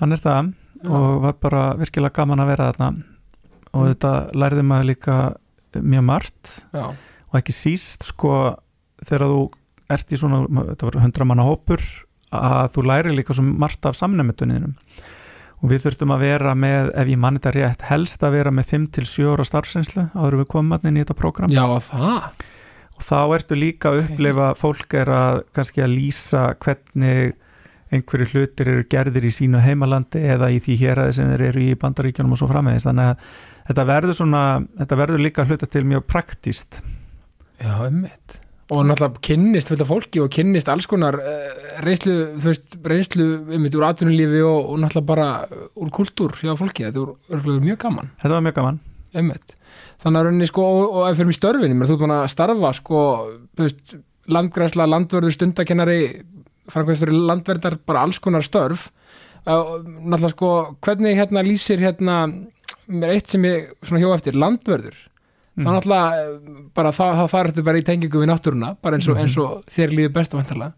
[0.01, 0.49] hann er það
[0.83, 0.89] Já.
[0.91, 2.89] og var bara virkilega gaman að vera þarna
[3.75, 5.17] og þetta lærði maður líka
[5.75, 6.53] mjög margt.
[6.71, 6.85] Já,
[7.31, 8.31] og ekki síst sko
[9.03, 9.39] þegar þú
[9.91, 11.83] ert í svona, þetta var hundra manna hópur
[12.35, 14.73] að þú læri líka svo margt af samnefnduninum
[15.63, 18.71] og við þurftum að vera með, ef ég mann þetta rétt helst að vera með
[18.73, 21.53] 5-7 ára starfsreynslu áður við komum að inn í þetta prógram.
[21.53, 22.43] Já, það,
[22.97, 24.09] og þá ertu líka að Ok.
[24.09, 27.33] upplifa fólk er að kannski að lýsa hvernig
[27.95, 31.75] einhverju hlutir eru gerðir í sínu heimalandi eða í því héræði sem þeir eru í
[31.79, 32.85] bandaríkjunum og svo framvegis.
[32.89, 33.17] Þannig að
[33.67, 34.41] þetta verður svona,
[34.79, 36.81] þetta verður líka hluta til mjög praktíst
[37.61, 38.39] já, einmitt,
[38.73, 43.27] og náttúrulega kynnist fullt af fólki og kynnist alls konar uh, reynslu, þú veist, reynslu,
[43.53, 45.29] einmitt, úr atvinnulífi og, og náttúrulega bara
[45.77, 48.81] úr kultúr hjá fólki, þetta örgulega mjög gaman, þetta var mjög gaman.
[49.15, 49.53] Einmitt,
[50.03, 52.71] þannig að rauninni, sko, og, og ef fyrir mig störfin, þú ert búin að starfa,
[52.75, 53.03] sko,
[53.61, 53.95] veist,
[54.35, 55.99] landgræsla, landvörður, stundakennari,
[56.73, 58.89] framkvæmstur landverðar, bara alls konar störf.
[59.45, 60.51] Uh, náttúrulega sko
[60.81, 62.15] hvernig hérna lýsir hérna
[62.87, 64.95] mér eitt sem ég svona hjó eftir landvörður
[65.55, 65.63] Mhm.
[65.63, 66.39] það náttúrulega eh,
[66.75, 69.21] bara það, þarf þetta bara í tengingu við náttúruna bara eins og, Mhm.
[69.23, 70.73] eins og þér líður best að vantarlega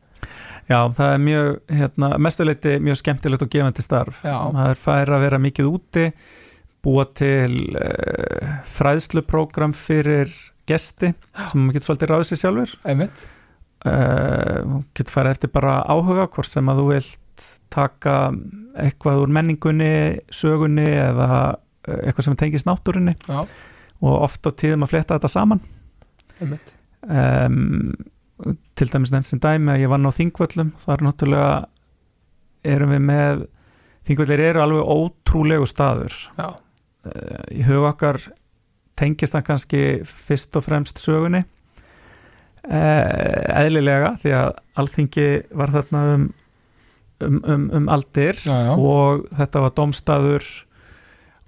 [0.69, 4.51] Já, það er mjög, hérna, mestuleiti mjög skemmtilegt og gefandi starf Já.
[4.53, 6.13] það er fær að vera mikið úti
[6.83, 10.29] búa til uh, fræðsluprógram fyrir
[10.67, 11.13] gesti
[11.49, 13.23] sem maður getur svolítið ráðið sér sjálfur einmitt,
[13.85, 18.15] uh, getur farið eftir bara áhuga hvort sem að þú vilt taka
[18.77, 19.91] eitthvað úr menningunni
[20.29, 21.55] sögunni eða
[21.87, 23.39] eitthvað sem tengist náttúrunni já,
[24.03, 25.63] og oft á tíðum að fletta þetta saman.
[27.07, 27.93] Um,
[28.77, 31.51] til dæmis nefnt sem dæmi að ég vann á þingvöllum það er náttúrulega
[32.67, 33.45] erum við með
[34.07, 36.15] þingvöllir eru alveg ótrúlegu staður.
[36.37, 38.21] Já, uh, í hug okkar
[38.97, 41.43] tengist hann kannski fyrst og fremst sögunni.
[42.67, 44.49] Uh, eðlilega því að
[44.81, 46.27] alþingi var þarna um
[47.19, 50.47] um, um, um aldir já, já, og þetta var domstaður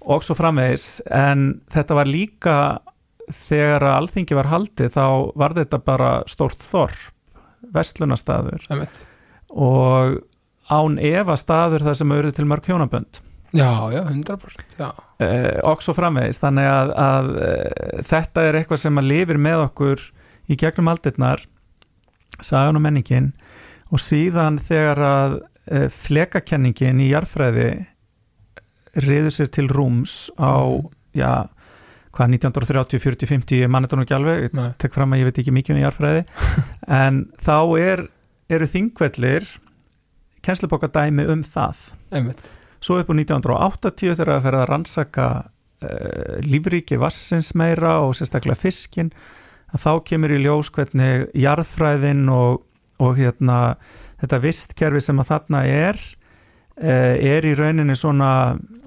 [0.00, 1.00] og svo framvegis.
[1.06, 2.56] En þetta var líka
[3.30, 5.06] þegar að alþingi var haldið þá
[5.38, 7.08] var þetta bara stórt þorp
[7.74, 9.02] vestlunarstaður einmitt.
[9.52, 10.20] og
[10.70, 13.20] án efa staður þar sem auðvitað til mörg hjónabönd.
[13.50, 16.38] Já, já, 100% já, eh, og svo framvegis.
[16.38, 20.04] Þannig að, að eh, þetta er eitthvað sem að lifir með okkur
[20.50, 21.42] í gegnum aldirnar
[22.38, 23.32] sagan og menningin.
[23.90, 25.36] Og síðan þegar að
[25.66, 27.70] eh, flekakenningin í jarfræði
[28.98, 30.66] riður sér til rúms á,
[31.14, 31.48] já
[32.10, 35.28] hvað 1930, 40, 50, ég mann þetta nú ekki alveg ég tek fram að ég
[35.28, 36.22] veit ekki mikið um jarfræði
[37.00, 38.02] en þá er,
[38.50, 39.46] eru þingvellir
[40.44, 41.84] kennslubókadæmi um það.
[42.16, 42.50] Einmitt.
[42.80, 48.58] Svo upp á 1980 þegar að ferða að rannsaka uh, lífríki vassins meira og sérstaklega
[48.58, 49.12] fiskin
[49.70, 52.64] þá kemur í ljós hvernig jarðfræðin og,
[52.98, 53.76] og hérna,
[54.22, 56.00] þetta vistkerfi sem að þarna er
[56.80, 58.32] er í rauninni svona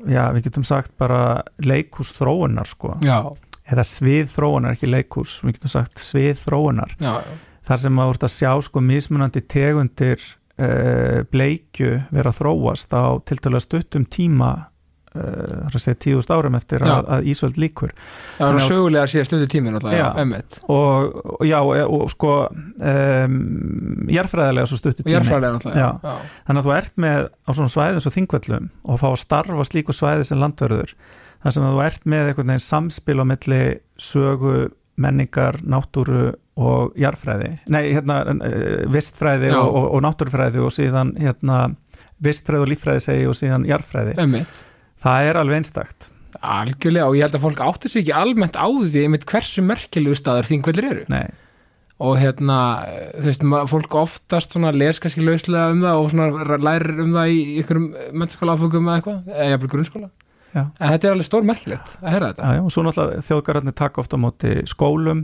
[0.09, 3.21] já, við getum sagt bara leikús þróunar sko, já,
[3.69, 6.95] eða svið þróunar ekki leikús, við getum sagt svið þróunar.
[7.01, 7.19] Já,
[7.67, 10.19] þar sem að voru að sjá sko mismunandi tegundir
[10.59, 14.53] uh, bleikju vera þróast á tiltölulega stuttum tíma
[15.15, 17.93] uh, segja tíðust árum eftir að, að Ísöld líkur
[18.37, 19.29] það var sögulega síðan
[19.99, 20.05] Já.
[20.23, 20.59] einmitt.
[20.67, 23.39] Og, og já, og, og sko um,
[24.13, 25.15] jarfræðilega svo stuttu og tími.
[25.17, 25.91] jarfræðilega alltaf, já, Já.
[26.03, 29.67] já, þannig að þú ert með á svona svæðum svo þingvellum og fá að starfa
[29.69, 30.95] slíku svæði sem landverður
[31.57, 33.61] sem að þú ert með einhvern veginn samspil á milli
[33.99, 34.55] sögu,
[35.03, 41.63] menningar, náttúru og jarfræði nei, hérna, eh, vistfræði og, og, náttúrufræði og síðan hérna,
[42.23, 44.61] vistfræði og líffræði segi og síðan jarfræði einmitt
[45.03, 46.09] það er alveg einstakt.
[46.43, 50.17] Algjörlega og ég held að fólk áttir sig ekki almennt á því einmitt hversu merkilegu
[50.17, 51.03] staður þingvellir eru.
[51.13, 51.27] Nei,
[52.03, 52.57] og hérna,
[53.13, 57.39] þú veist, fólk oftast les kannski lauslega um það og svona lærir um það í
[57.61, 57.87] einhverjum
[58.19, 60.09] mennskóla áfengum eða eitthvað, eða jafnvel grunnskóla.
[60.53, 60.67] Já.
[60.77, 62.45] en þetta er alveg stór merkilegt að heyra þetta.
[62.45, 65.23] Já, já, og svo náttúrulega þjóðgararnir taka ofta á móti skólum.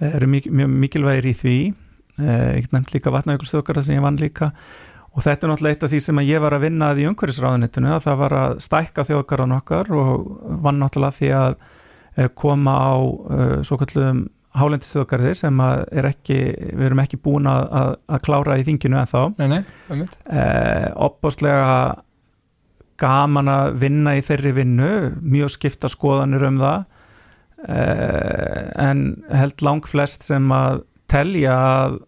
[0.00, 0.48] Eru mjög,
[0.82, 1.58] mikilvægir í því.
[2.18, 4.50] Eh, ég get nefnt líka vatnajökulsþjóðgarða sem ég vann líka
[5.10, 7.94] og þetta er náttúrulega eitt af því sem ég var að vinna að í umhverfisráðunitinu
[7.96, 10.28] að það var að stækka þjóðgarðan okkar og
[10.66, 11.56] vann náttúrulega því að
[12.16, 16.38] eh, koma á uh, svo kallum hálendisþjóðgarði sem er ekki,
[16.74, 20.88] við erum ekki búin að, að, að klára í þinginu en þá nei, nei, eh,
[20.98, 21.74] opbáslega
[23.00, 24.90] gaman að vinna í þeirri vinnu
[25.22, 26.82] mjög skipta skoðanir um það.
[27.70, 32.00] Eh, en held lang flest sem að telja að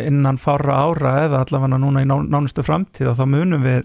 [0.00, 3.84] innan fára ára eða allavega núna í ná, nánustu framtíð og þá munum við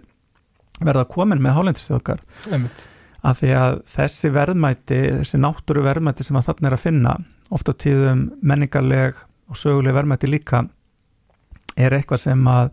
[0.79, 2.85] verða komin með hálendistjókar einmitt,
[3.21, 7.15] að því að þessi verðmæti, þessi náttúru verðmæti sem að þarna er að finna,
[7.53, 9.19] oft á tíðum menningarleg
[9.49, 10.63] og söguleg verðmæti líka
[11.79, 12.71] er eitthvað sem að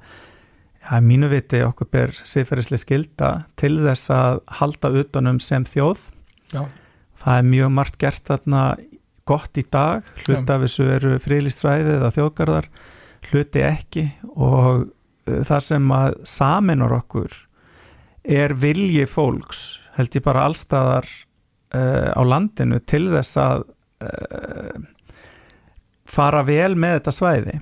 [0.87, 6.05] ja, mínu viti okkur ber siðferðislega skilda til þess að halda utanum sem þjóð.
[6.55, 6.63] Já,
[7.23, 8.63] það er mjög margt gert þarna
[9.27, 12.69] gott í dag, hluti af þessu eru frílistræði eða þjóðgarðar
[13.31, 14.87] hluti ekki og
[15.27, 17.33] það sem að saminur okkur
[18.27, 21.07] er vilji fólks held ég bara allstaðar
[21.75, 23.65] uh, á landinu til þess að
[24.05, 24.85] uh,
[26.07, 27.57] fara vel með þetta svæði.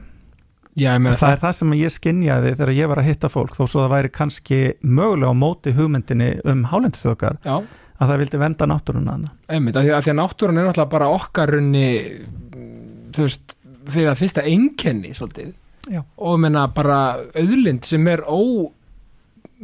[0.74, 3.84] Já, það er það sem ég skinjaði þegar ég var að hitta fólk þó svo
[3.84, 9.30] það væri kannski mögulega á móti hugmyndinni um hálendstjókar já, að það vildi venda hana
[9.46, 11.86] einmitt, af því, að náttúran er náttúrulega bara okkar runni
[13.14, 13.53] þú veist,
[13.90, 15.52] fyrir að fyrsta einkenni svolítið.
[15.84, 16.00] Já.
[16.16, 18.40] og menna bara auðlind sem er ó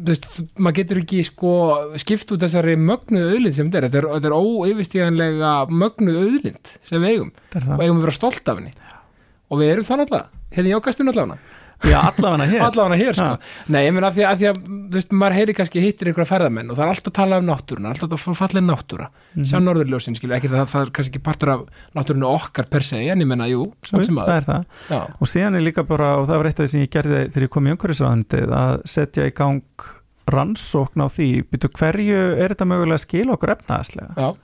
[0.00, 0.26] þú veist,
[0.60, 1.52] maður getur ekki sko
[2.00, 7.00] skipt út þessari mögnuð auðlind sem þetta er, þetta er, þetta óyfirstíganlega mögnuð auðlind sem
[7.00, 7.32] við eigum.
[7.56, 8.74] Og eigum að vera stolt af henni.
[9.50, 11.40] Og við erum það náttúrulega, hérna í ákastun allavega
[11.86, 12.62] Já, allavega hér.
[12.66, 13.38] Allavega hér sko, Ha.
[13.72, 16.70] nei, ég meina að því að, að þú veist, maður heyri kannski hittir einhverja ferðamenn
[16.72, 19.06] og það er alltaf að tala um náttúruna, alltaf að falla náttúra.
[19.34, 19.46] Mhm.
[19.48, 21.62] sjá norðurljósin, skilja, ekki það, það er kannski ekki partur af
[21.96, 24.64] náttúrunu okkar per se en ég menna, jú, samt sem það aður er það.
[24.90, 27.22] Já, og síðan er líka bara, og það var eitt af því sem ég gerði
[27.30, 29.62] þegar ég kom í umhverfisræðandið að setja í gang
[30.30, 34.34] rannsókn á því byrju hverju er þetta mögulega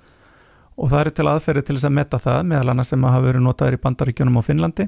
[0.76, 3.26] og það eru til aðferði til þess að metta það meðal annars sem að hafa
[3.30, 4.86] verið notaður í Bandaríkjunum og Finnlandi.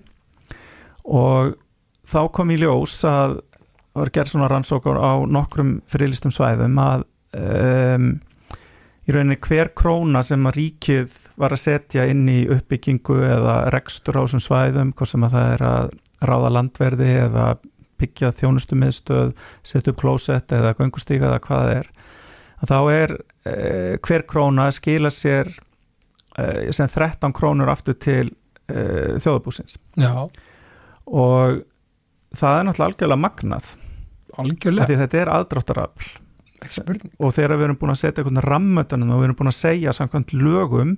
[1.08, 1.54] Og
[2.08, 3.38] þá kom í ljós að
[3.98, 7.04] var gerð svona rannsókn á nokkrum fyrirlistum svæðum að
[7.36, 8.10] um,
[9.08, 14.20] í rauninni hver króna sem að ríkið var að setja inn í uppbyggingu eða rekstur
[14.20, 15.90] á þessum svæðum, hvort sem að það er að
[16.28, 17.46] ráða landverði eða
[17.98, 19.32] byggja þjónustumiðstöð,
[19.66, 21.88] setja upp klósett eða göngustíka eða hvað það er
[22.58, 23.14] að þá er
[23.48, 25.50] eh, hver króna skila sér
[26.38, 28.26] eh, sem 13 krónur aftur til
[28.70, 30.28] eh, þjóðabúsins já,
[31.06, 31.62] og
[32.36, 33.68] það er náttúrulega algjörlega magnað.
[34.38, 36.08] Algjörlega, því þetta er aðdráttarafl.
[37.22, 39.94] Og þegar við erum búin að setja einhvern rammötunum og við erum búin að segja
[39.94, 40.96] samkvæmt lögum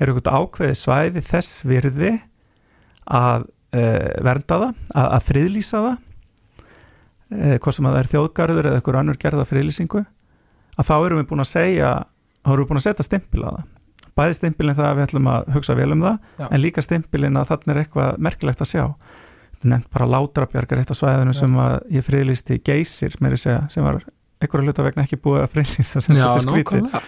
[0.00, 2.10] er einhvern ákveði svæði þess virði
[3.06, 8.70] að uh, vernda það, að, að friðlýsa það uh, hvort sem að það er þjóðgarður
[8.70, 10.02] eða einhver annur gerða friðlýsingu
[10.76, 11.92] að þá erum við búin að segja
[12.42, 13.62] þá erum við búin að setja stimpil á það.
[14.16, 16.46] Bæði stimpilin það að við ætlum að hugsa vel um það Já.
[16.48, 18.84] en líka stimpilin að þarna er eitthvað merkilegt að sjá
[19.64, 21.38] nefnt bara látrabjargar eitt af svæðinu Já.
[21.40, 24.02] sem að ég friðlýsti geysir meiri segja, sem var
[24.42, 27.02] einhverju hluta vegna ekki búið að friðlýsta sem þetta nákvæmlega.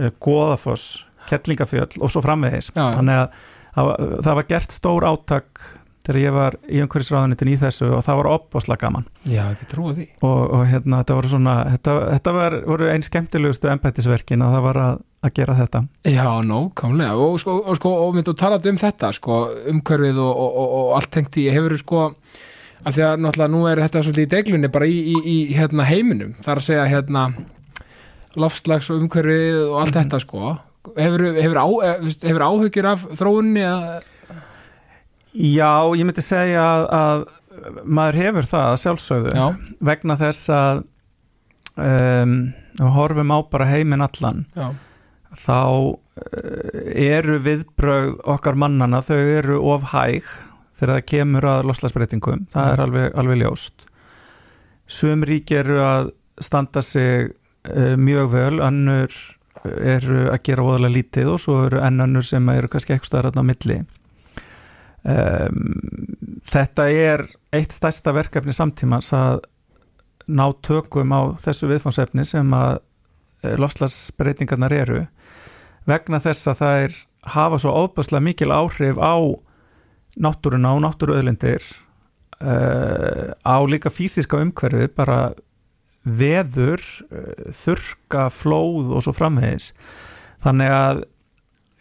[0.00, 2.72] Uh, Goðafoss, Kettlingafjöll og svo framvegis.
[2.74, 3.42] Þannig að
[3.74, 5.66] það var, það var gert stór átak
[6.02, 9.08] þegar ég var í umhverfisráðunitin í þessu og það var opbásla gaman.
[9.28, 10.06] Já, ekki trúa því.
[10.26, 14.66] Og, og hérna þetta voru svona þetta, þetta var, voru einn skemmtilegustu embættisverkin að það
[14.66, 15.84] var að, að gera þetta.
[16.10, 17.18] Já, nákvæmlega.
[17.26, 19.42] Og sko, og, sko, og myndu talað um þetta sko,
[19.74, 22.08] umhverfið og, og, og, og allt tengt í hefur sko
[22.82, 25.86] af því að náttúrulega nú er þetta svolítið í deglunni bara í, í, í hérna,
[25.86, 26.34] heiminum.
[26.42, 27.26] Þar að segja hérna
[28.38, 30.56] lofslags og umhverfið og allt þetta sko.
[30.96, 34.08] Hefur, hefur, á, eh, hefur áhyggjur af þróunni að,
[35.32, 39.44] Já, ég myndi segja að, að maður hefur það að sjálfsögðu já,
[39.88, 40.82] vegna þess að
[41.80, 42.34] um,
[42.96, 44.66] horfum á bara heiminn allan já,
[45.32, 46.00] þá uh,
[46.92, 50.28] eru viðbrögð okkar mannana, þau eru of hæg
[50.76, 53.86] þegar það kemur að loslagsbreytingum, það er alveg, alveg ljóst.
[54.90, 56.10] Sum ríki eru að
[56.42, 57.32] standa sig
[57.70, 59.16] uh, mjög vel, önnur
[59.62, 63.44] eru að gera voðalega lítið og svo eru enn önnur sem eru kannski eitthvað þarna
[63.46, 63.80] á milli
[65.02, 65.62] um,
[66.48, 69.42] þetta er eitt stærsta verkefni samtímans að
[70.30, 72.78] ná tökum á þessu viðfánsefni sem að
[73.58, 75.00] lofslagsbreytingarnar eru
[75.88, 76.98] vegna þess að það er
[77.34, 79.16] hafa svo óbærslega mikil áhrif á
[80.22, 81.64] náttúruna og náttúruauðlindir.
[82.42, 85.32] Uh, á líka fysiska umhverfi bara
[86.02, 86.82] veður,
[87.14, 89.70] uh, þurka, flóð og svo framvegis.
[90.42, 91.04] Þannig að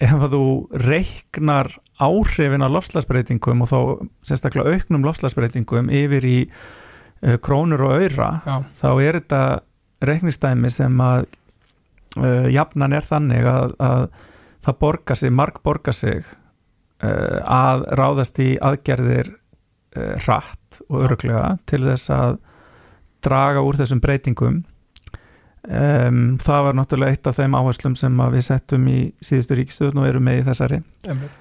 [0.02, 0.46] ef að þú
[0.82, 1.70] reiknar
[2.02, 3.80] áhrifin af lofslagsbreytingum og þá
[4.28, 8.32] sérstaklega auknum lofslagsbreytingum yfir í uh, krónur og öyra
[8.78, 9.42] þá er þetta
[10.02, 11.28] reiknistæmi sem að
[12.18, 14.08] uh, jafnan er þannig að, að
[14.66, 19.38] það borgar sig, marg borgar sig uh, að ráðast í aðgerðir
[19.92, 22.38] hratt og öruglega til þess að
[23.28, 24.62] draga úr þessum breytingum
[25.70, 30.10] um, það var náttúrulega eitt af þeim áherslum sem við settum í síðustu ríkistöðun og
[30.10, 30.82] eru með í þessari.
[31.08, 31.40] Einmitt.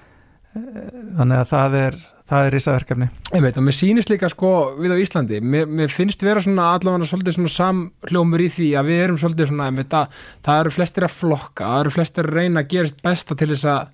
[0.51, 1.97] Þannig að það er
[2.31, 3.07] það er risaverkefni.
[3.35, 7.09] Einmitt, og mér sýnist líka sko við á Íslandi mér, mér finnst vera svona allavega
[7.11, 11.07] svolítið svona samhljómur í því að við erum svolítið svona einmitt, að, það eru flestir
[11.07, 13.89] að flokka það eru flestir að reyna að gerast besta til þess að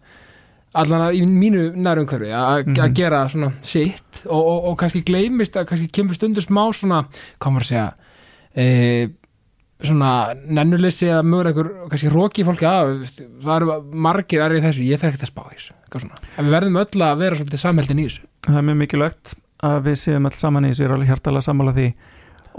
[0.76, 2.80] allavega í mínu nærumhverfi að Mhm.
[2.84, 7.06] að gera svona sitt og, og, og kannski gleymist að kannski kemur stundur smá svona,
[7.40, 7.88] hvað maður að segja
[8.56, 9.08] e,
[9.84, 10.10] svona
[10.48, 12.94] nennuleysi eða mögur einhver kannski róki fólki að
[13.44, 17.02] það eru margir í þessu, ég þarf ekki að spá þessu en við verðum öll
[17.04, 18.24] að vera svolítið samheldin í þessu.
[18.46, 19.34] Það er mjög mikilvægt
[19.66, 21.86] að við séum alls saman í þessu, ég er alveg hjartalega sammála því.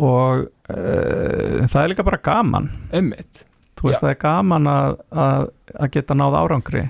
[0.07, 2.69] Og uh, það er líka bara gaman.
[2.93, 3.43] Einmitt,
[3.77, 4.05] þú veist Já.
[4.05, 6.83] það er gaman að, að, að geta náð árangri.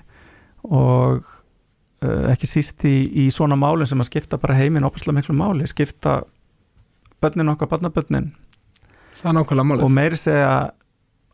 [0.67, 5.37] Og uh, ekki síst í, í svona málin sem að skipta bara heiminn opaslega miklu
[5.39, 6.19] máli, skipta
[7.23, 8.33] börnin okkar, barnabörnin
[9.21, 9.86] það er nákvæmlega málið.
[9.88, 10.51] Og meiri segja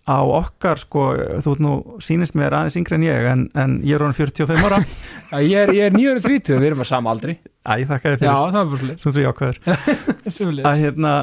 [0.04, 1.04] á okkar sko,
[1.46, 4.82] þú nú sýnist mér aðeins yngri en ég en, en ég er orðin 45 ára.
[5.43, 7.38] Ég er, er 930, við erum að sama aldri.
[7.63, 9.62] Æ, ég þakka þér fyrir, það er bara svo svo jákvæður.
[10.69, 11.13] Að hérna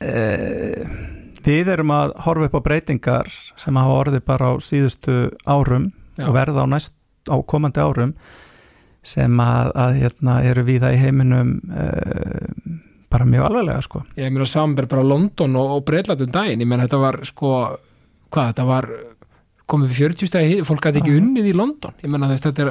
[0.00, 0.14] e,
[1.46, 6.28] við erum að horfa upp á breytingar sem hafa orðið bara á síðustu árum Já.
[6.28, 6.94] og verða á, næst,
[7.26, 8.14] á komandi árum
[9.06, 11.86] sem að, að hérna, eru víða í heiminum e,
[13.10, 14.02] bara mjög alveglega sko.
[14.18, 17.50] Ég meina samanber bara London og, og Breitland um daginn, ég meina þetta var sko,
[18.34, 18.88] hvað, þetta var
[19.66, 22.70] komið við 40 stæði, fólk gæti ekki unnið í London, ég meina þetta er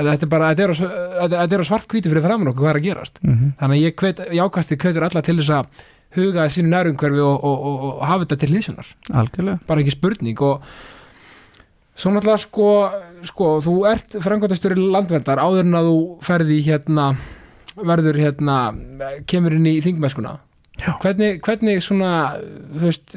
[0.00, 2.72] þetta, er bara, þetta er, á, s- þetta, þetta á svartkvítu fyrir framan okkur hvað
[2.74, 3.20] er að gerast?
[3.24, 5.84] Mm þannig að ég hvet, jákasti hvetur alla til þess að
[6.16, 8.88] huga sínu nærumhverfi og, og, og, hafa þetta til hlýsunar
[9.68, 10.62] bara ekki spurning og
[12.00, 12.68] svo náttúrulega sko,
[13.28, 17.10] sko þú ert frangvæntastjóri landverndar áður en að þú ferði hérna
[17.76, 18.56] verður hérna,
[19.26, 20.38] kemur inn í þingmeskuna
[20.80, 20.94] Já.
[21.02, 22.12] hvernig, hvernig svona
[22.80, 23.16] veist,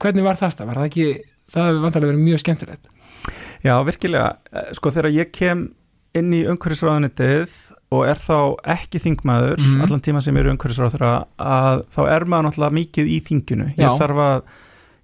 [0.00, 1.06] hvernig var það stað, var það ekki
[1.52, 2.88] það hefur vantarlega verið mjög skemmtilegt
[3.62, 5.68] Já, virkilega, Eh, sko þegar ég kem
[6.18, 7.52] inn í umhverfisráðunitið
[7.92, 9.82] og er þá ekki þingmaður Mhm.
[9.84, 11.04] allan tíma sem ég er umhverfisráður
[11.38, 13.86] að þá er maður náttúrulega mikið í þinginu Já.
[13.88, 14.42] ég þarf að,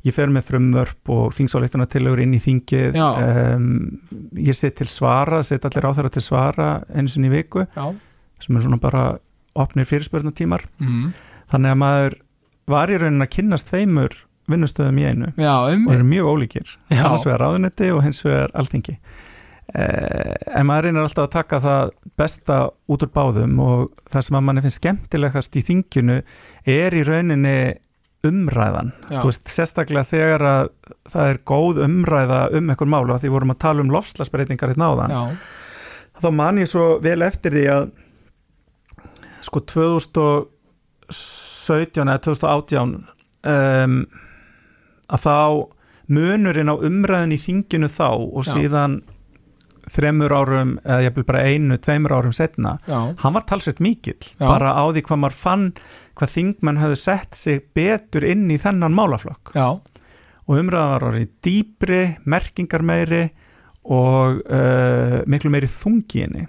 [0.05, 3.55] ég fer með frumvörp og þingsáleiktuna tilögur inn í þingið Já.
[3.57, 4.01] um,
[4.35, 7.95] ég set til svara, set allir á þeirra til svara einu sinni í viku, já,
[8.43, 9.05] sem er svona bara
[9.59, 11.13] opnir fyrirspörnatímar mm.
[11.53, 12.19] þannig að maður
[12.69, 14.17] var í raunin að kynnast tveimur
[14.49, 17.03] vinnustöðum í einu já, um og eru mjög ólíkir Já.
[17.03, 18.95] annars vegar ráðunetti og hins vegar alþingi
[19.75, 24.41] eh, en maður reynir alltaf að taka það besta út úr báðum og það sem
[24.41, 26.23] að manni finnst skemmtilegast í þinginu
[26.79, 27.59] er í rauninni
[28.27, 29.21] umræðan, Já.
[29.21, 30.69] þú veist, sérstaklega þegar að
[31.13, 34.89] það er góð umræða um einhver málu, að því vorum að tala um lofslagsbreytingar hérna
[34.91, 35.37] áðan, já,
[36.19, 37.85] þá man ég svo vel eftir því að
[39.45, 42.97] sko 2017 eða 2018
[43.49, 44.01] um,
[45.09, 45.35] að þá
[46.09, 48.53] munurinn á umræðin í þinginu þá og Já.
[48.55, 48.95] síðan
[49.89, 54.21] þremur árum, eða ég vil bara einu, tveimur árum setna, já, hann var talsett mikill,
[54.37, 54.45] Já.
[54.45, 55.65] bara á því hvað maður fann
[56.19, 59.55] hvað þingmenn höfðu sett sig betur inn í þennan málaflokk.
[59.57, 59.69] Já,
[60.49, 63.23] og umræðan var orðið dýpri, merkingar meiri
[63.89, 66.45] og uh, miklu meiri þungi í henni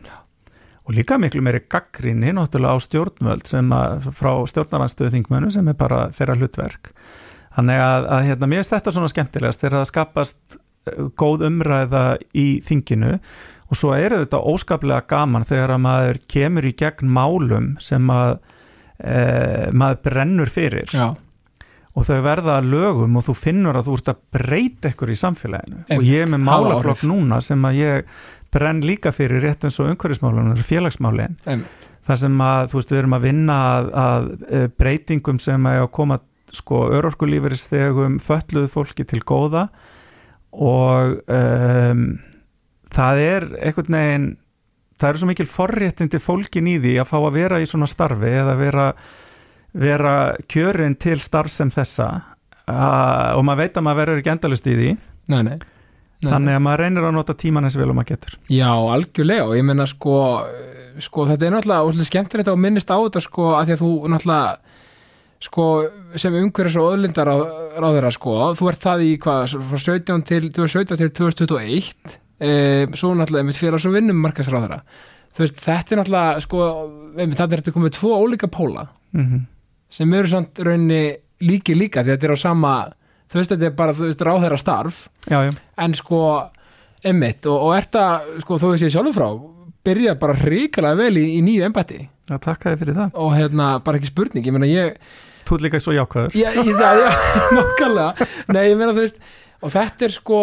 [0.89, 5.77] og líka miklu meiri gaggrinni náttúrulega á stjórnvöld sem að, frá stjórnaranstöðu þingmönu sem er
[5.77, 6.89] bara þeirra hlutverk.
[7.53, 12.03] Þannig að, að hérna, mér finnst þetta svona skemmtilegast þegar það skapast uh, góð umræða
[12.33, 13.19] í þinginu.
[13.69, 18.39] Og svo er þetta óskaplega gaman þegar að maður kemur í gegn málum sem að
[18.39, 20.89] uh, maður brennur fyrir.
[20.89, 21.13] Já,
[21.99, 25.17] og þau verða að lögum og þú finnur að þú ert að breyta ykkur í
[25.19, 25.79] samfélaginu.
[25.83, 25.97] Einmitt.
[25.97, 28.13] og ég er með málaflokk núna sem að ég
[28.53, 33.01] brenn líka fyrir rétt eins og umhverfismálun félagsmálin, einmitt, þar sem að þú veist við
[33.03, 36.19] erum að vinna að, að eh, breytingum sem að koma
[36.55, 39.67] sko örorkulífeyrisþegum fölluðu fólki til góða
[40.49, 42.05] og um,
[42.89, 44.29] það er einhvern veginn
[44.99, 48.31] það eru svo mikil forréttindi fólkin í því að fá að vera í svona starfi
[48.41, 48.87] eða vera,
[49.77, 50.15] vera
[50.51, 52.09] kjörin til starf sem þessa
[52.65, 54.89] uh, og maður veit að maður verður ekki endalust í því.
[55.29, 55.57] Nei, nei,
[56.23, 56.31] nei.
[56.31, 58.37] þannig að maður reynir að nota tíman eins vel og maður getur.
[58.51, 60.15] Já, algjörlega og ég meina sko,
[61.05, 64.79] sko þetta er náttúrulega skemmtilegt að minnist á þetta sko að því að þú náttúrulega
[65.49, 65.67] sko
[66.19, 67.29] sem umhverjus og öðlindar
[67.79, 72.49] ráðira sko, þú ert það í hvað, frá 17 til 2017 til 2021 e,
[72.91, 74.81] svo náttúrulega mitt félags og vinnum markasráðira
[75.31, 76.65] þú veist, þetta er náttúrulega sko,
[77.13, 79.47] einmitt, þetta er þetta komið tvo ólíka póla mm
[79.89, 81.17] sem eru samt rauninni
[81.49, 82.73] líki líka því þetta er á sama,
[83.29, 85.53] þú veist, þetta er bara þú veist, ráðherra starf já, já,
[85.85, 86.21] en sko
[87.05, 89.29] emmitt og, og ert að sko þó ég sé sjálfur frá
[89.87, 92.03] byrja bara hrikalega vel í, í nýju embætti.
[92.29, 93.13] Já takk að þið fyrir það.
[93.23, 94.97] Og hérna bara ekki spurning, ég meina ég
[95.47, 96.35] þú ert líka svo jákvæður.
[96.37, 97.13] Já, ég, það, já,
[97.57, 99.21] nokkarlega nei, ég meina þú veist
[99.59, 100.37] og þetta er sko,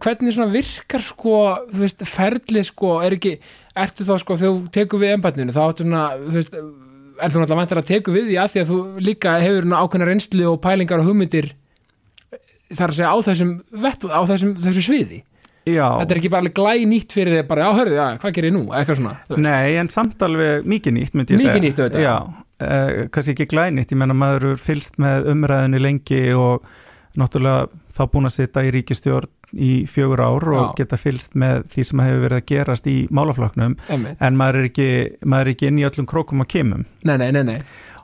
[0.00, 1.40] hvernig svona virkar sko,
[1.72, 3.34] þú veist, ferli sko er ekki,
[3.82, 7.42] ertu þá sko þegar þú tekur við embættinu, þá áttu svona þú veist, er þú
[7.42, 8.78] náttúrulega vantar að teku við því að því að þú
[9.08, 11.50] líka hefur ákveðna reynslu og pælingar og hugmyndir
[12.78, 13.52] þar að segja á þessum,
[13.84, 15.20] vett, á þessum, þessu sviði
[15.68, 18.32] já, þetta er ekki bara alveg glæ nýtt fyrir þig bara, já, hörðu, já, hvað
[18.38, 19.16] gerir ég nú, eitthvað svona.
[19.38, 21.90] Nei, en samt alveg mikið nýtt myndi ég Mikið segja.
[21.90, 22.00] nýtt.
[22.02, 22.16] Já,
[22.66, 26.66] eh, kannski ekki glænýtt, ég menna maður er fylst með umræðinni lengi og
[27.18, 30.74] náttúrulega þá búin að sitja í ríkistjórn í fjögur ár og Já.
[30.80, 34.16] geta fylst með því sem hefur verið að gerast í málafloknum Einmitt.
[34.24, 34.86] en maður er ekki,
[35.28, 37.58] maður er ekki inn í öllum krókum og kemum nei, nei, nei, nei,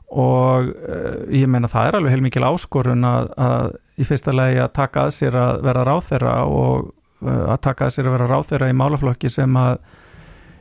[0.09, 4.75] og uh, ég meina það er alveg heilmikil áskorun að, að í fyrsta lagi að
[4.79, 8.71] taka að sér að vera ráþeira og uh, að taka að sér að vera ráþeira
[8.73, 9.81] í málaflokki sem að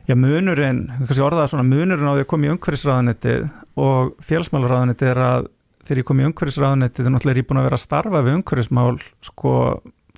[0.08, 3.42] já munurinn, kannski orðaða svona munurinn á því að koma í umhverfisráðunetið
[3.84, 5.48] og félagsmálaráðunetið er að
[5.84, 8.38] þegar ég kom í umhverfisráðunetið þá náttúrulega er ég búin að vera að starfa við
[8.38, 8.94] umhverfismál
[9.28, 9.52] sko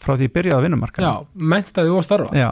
[0.00, 1.10] frá því ég byrjaði að vinnumarka já,
[1.54, 2.44] mentaði og starfa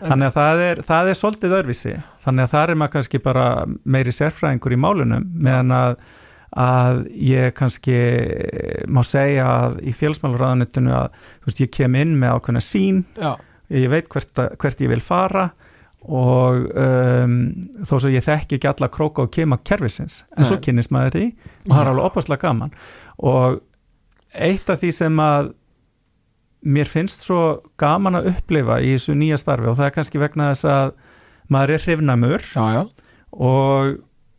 [0.00, 1.94] þannig að það er, það er svolítið öðruvísi.
[2.24, 3.46] Þannig að það er maður kannski bara
[3.96, 5.94] meiri sérfræðingur í málunum meðan að,
[6.66, 7.96] að ég kannski
[8.92, 13.32] má segja að í félagsmálaráðunitinu að veist, ég kem inn með ákveðna sín já,
[13.72, 15.48] ég veit hvert, að, hvert ég vil fara
[16.02, 17.34] og um,
[17.86, 20.64] þó svo ég þekki ekki alla króka og kema kerfisins en svo Nei.
[20.66, 22.72] kynnist maður því og það er alveg opaslega gaman.
[23.22, 23.60] Og
[24.32, 25.52] eitt af því sem að
[26.62, 27.42] mér finnst svo
[27.80, 30.92] gaman að upplifa í þessu nýja starfi og það er kannski vegna þess að
[31.52, 32.46] maður er hrifnamur
[33.32, 33.94] og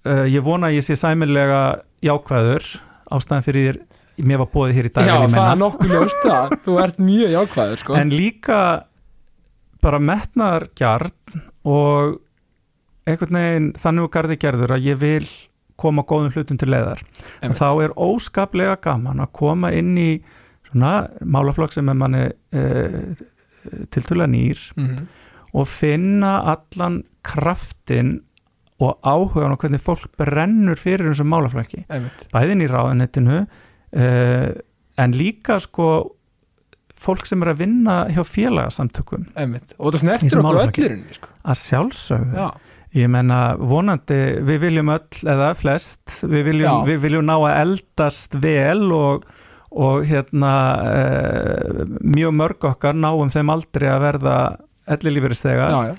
[0.07, 1.63] uh, ég vona að ég sé sæmilega
[2.03, 2.69] jákvæður
[3.13, 3.82] ástæðan fyrir
[4.24, 6.53] mér var bóðið hér í dag já það er nokkuð ljóst það.
[6.65, 7.95] Þú ert mjög jákvæður, sko.
[7.97, 8.59] En líka
[9.84, 12.19] bara metnaðar gjarn og
[13.09, 15.26] einhvern veginn þannig og garði gerður að ég vil
[15.80, 17.57] koma góðum hlutum til en Einmitt.
[17.57, 20.11] þá er óskaplega gaman að koma inn í
[20.74, 20.93] svona
[21.24, 23.13] málaflokk sem er manni uh,
[23.93, 25.07] tiltöla nýr Mhm.
[25.53, 28.21] og finna allan kraftin
[28.82, 31.86] og áhugan og hvernig fólk brennur fyrir þessum málaflokki.
[32.34, 34.49] Bæðin í ráðanettinu uh,
[34.97, 35.88] en líka sko
[37.03, 39.28] fólk sem er að vinna hjá félagasamtökum.
[39.36, 39.74] Einmitt.
[39.78, 41.28] og það snertir okkur öllurinn sko.
[41.45, 42.36] að sjálfsögðu.
[42.38, 42.51] Já,
[42.93, 48.36] Ég menna vonandi við viljum öll eða flest við viljum, við viljum ná að eldast
[48.38, 49.24] vel og,
[49.74, 50.53] og hérna
[50.86, 54.38] e, mjög mörg okkar náum þeim aldrei að verða
[54.93, 55.93] ellilífuristega já, já,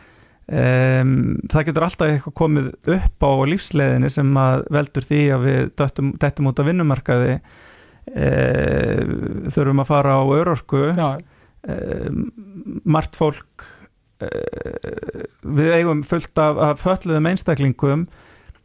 [1.02, 1.12] um,
[1.50, 6.10] það getur alltaf eitthvað komið upp á lífsleiðinni sem að veldur því að við döttum,
[6.22, 7.38] dettum út á vinnumarkaði.
[8.04, 8.26] E,
[9.48, 10.82] þurfum að fara á örorku.
[10.92, 11.08] Já,
[12.84, 13.64] margt fólk
[14.20, 18.06] uh, við eigum fullt af, af fölluðum einstaklingum.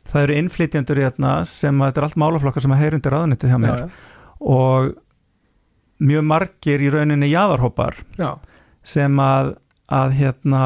[0.09, 3.55] Það eru innflytjendur hérna sem að þetta er allt málaflokkar sem að heyrundi ráðunitið hjá
[3.55, 3.89] já, mér já,
[4.39, 4.95] og
[5.99, 8.33] mjög margir í rauninni jaðarhópar já,
[8.87, 9.53] sem að,
[9.91, 10.63] að hérna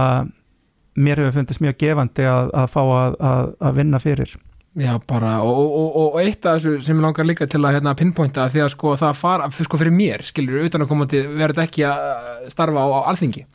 [0.93, 4.35] mér hefur fundist mjög gefandi að, að fá að, að, að vinna fyrir.
[4.73, 7.75] Já, bara og, og, og, og eitt af þessu sem ég langar líka til að
[7.75, 11.65] hérna, pinpointa því að sko það fara, sko fyrir mér skilur, utan að komandi verður
[11.67, 13.45] ekki að starfa á, á alþingi.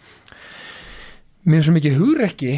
[1.48, 2.52] Mér er svo mikið hugrekki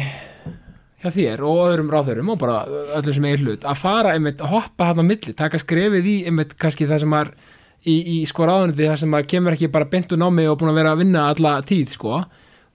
[1.01, 2.61] hjá þér og öðrum ráðurum og bara
[2.97, 6.15] öllum sem er hlut að fara einmitt, að hoppa hann á milli, taka skrefið í
[6.29, 7.33] einmitt kannski það sem er
[7.81, 10.79] í, í sko ráðuniti það sem að kemur ekki bara bentu námi og búin að
[10.81, 12.21] vera að vinna alla tíð sko.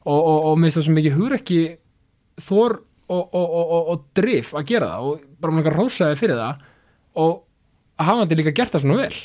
[0.07, 1.61] Og, og, og mér finnst það svo mikið hugrekki
[2.47, 6.41] þor og, og, og, og, og drif að gera það og bara langar rósaði fyrir
[6.41, 6.68] það
[7.22, 7.35] og
[8.03, 9.18] hafa þetta líka gert það svona vel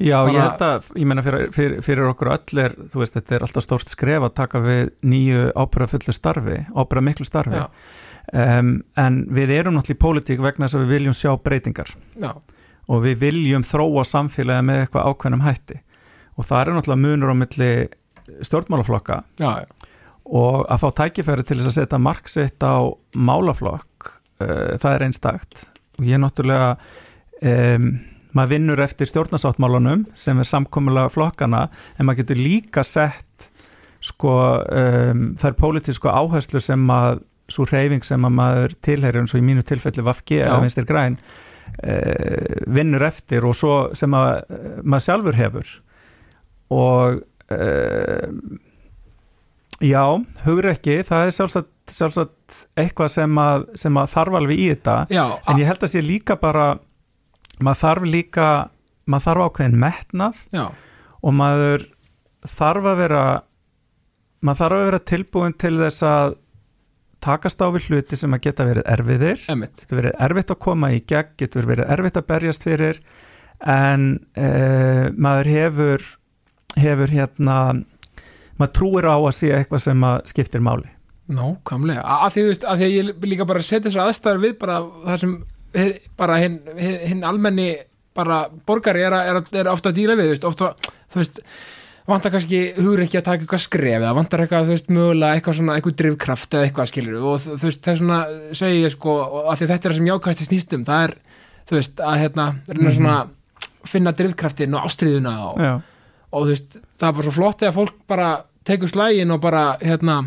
[0.00, 3.16] Já, Bara- ég held að, ég meina fyrir, fyrir, fyrir okkur öll er, þú veist,
[3.18, 7.60] þetta er alltaf stórt skref að taka við nýju ábyrðafullu starfi, ábyrða miklu starfi
[8.32, 11.92] um, en við erum náttúrulega í pólitík vegna þess að við viljum sjá breytingar.
[12.16, 12.32] Já,
[12.90, 15.78] og við viljum þróa samfélagi með eitthvað ákveðnum hætti.
[16.40, 17.70] Og það er náttúrulega munur á milli
[18.46, 19.92] stjórnmálaflokka já, já,
[20.30, 25.66] og að fá tækifæri til þess að setja marksitt á málaflokk uh, það er einstakt.
[26.00, 26.72] Og ég náttúrulega
[27.44, 27.90] um,
[28.36, 31.66] maður vinnur eftir stjórnarsáttmálunum sem er samkomulega flokkana
[31.96, 33.50] en maður getur líka sett
[34.04, 37.20] sko um, er pólitísku áherslu sem að
[37.50, 41.18] svo reyfing sem að maður tilherir eins og í mínu tilfelli Vafge eða vinstir græn
[41.18, 44.44] uh, vinnur eftir og svo sem að
[44.84, 45.76] maður sjálfur hefur.
[46.70, 48.58] Og uh,
[49.80, 50.04] Já,
[50.44, 54.96] hugrekki, það er sjálfsagt, sjálfsagt eitthvað sem að, sem að þarf alveg í þetta.
[55.08, 56.74] Já en ég held að sé líka bara
[57.66, 58.48] maður þarf líka
[59.10, 60.66] maður þarf ákveðin metnað já,
[61.20, 61.86] og maður
[62.56, 63.24] þarf að vera
[64.40, 66.36] maður þarf að vera tilbúin til þess að
[67.20, 69.42] takast á við hluti sem að geta verið erfiðir.
[69.52, 73.00] Emmitt getur verið erfitt að koma í gegn getur verið erfitt að berjast fyrir
[73.60, 74.06] en
[74.40, 76.06] uh, maður hefur
[76.80, 77.56] hefur hérna
[78.56, 80.88] maður trúir á að sé eitthvað sem að skiptir máli.
[81.30, 84.78] Nákvæmlega, A- að því, að því að ég líka bara setja þessar aðstæður við bara
[85.04, 85.34] það sem
[86.18, 87.74] bara hinn hin, almenni
[88.16, 90.72] bara borgari er, er, er ofta að díla við, veist, ofta,
[91.10, 91.42] þú veist
[92.10, 95.58] vantar kannski hugur ekki að taka eitthvað skref eða vantar eitthvað, þú veist, mögulega eitthvað
[95.60, 98.20] svona eitthvað drifkraft eða eitthvað skilur og þú veist, það er svona,
[98.60, 101.14] segi ég sko og að því þetta er það sem jákvæðast í snýstum það er,
[101.70, 103.16] þú veist, að hérna reyna svona
[103.90, 105.72] finna drifkraftin og ástriðuna og, Já,
[106.30, 108.28] og þú veist, það er bara svo flott þegar fólk bara
[108.66, 110.18] tekur slægin og bara hérna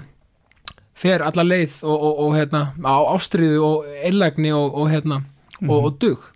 [0.97, 4.75] fer alla leið og, og, og hérna á ástriðu og einlægni og,
[5.63, 6.29] og hérna og, og dug.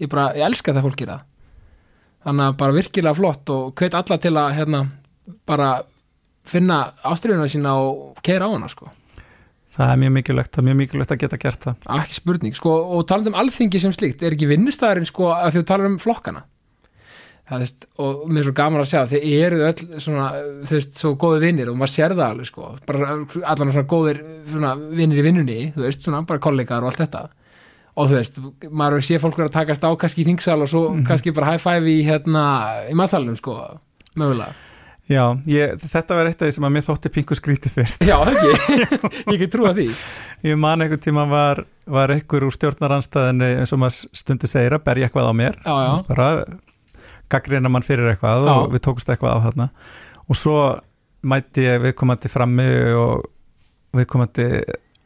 [0.00, 1.30] Ég bara, ég elska það fólk gera það.
[2.24, 4.84] Þannig að bara virkilega flott og hvet alla til að hérna
[5.48, 5.70] bara
[6.44, 8.88] finna ástriðuna sína og keira á hana sko.
[9.74, 11.78] Það er mjög mikilvægt, það er mjög mikilvægt að geta gert það.
[11.90, 15.56] Ah, ekki spurning, sko, og talandi um alþingi sem slíkt, er ekki vinnustæðurinn sko að
[15.56, 16.44] þú talar um flokkana?
[17.44, 20.28] Það veist, og mér er svo gaman að segja þið eru öll svona,
[20.64, 22.68] þú veist, svo góði vinnir og maður sér það alveg, sko.
[22.88, 23.08] Bara
[23.50, 27.26] allan svona góðir svona, vinnir í vinnunni þú veist, svona, bara kollegar og allt þetta
[27.94, 28.38] og þú veist,
[28.74, 31.62] maður sé fólk vera að takast á kannski í þingsal og svo kannski bara high
[31.62, 32.44] five í hérna,
[32.90, 33.58] í matsalunum, sko
[34.18, 34.52] mögulega,
[35.04, 38.04] Já, ég, þetta var eitt af því sem að mér þótti pingu skríti fyrst.
[38.08, 39.02] Já, ekki.
[39.34, 39.90] Ég get trúa því,
[40.48, 44.86] Ég man einhvern tíma var, var einhver úr stjórnaranstæðinni eins og maður stundi segir að
[44.86, 45.58] berja eitthvað á mér.
[47.32, 48.54] Gaggrina mann fyrir eitthvað Já.
[48.54, 49.68] og við tókust eitthvað á þarna.
[50.24, 50.56] Og svo
[51.24, 53.28] mætti ég viðkomandi frammi og
[53.96, 54.48] viðkomandi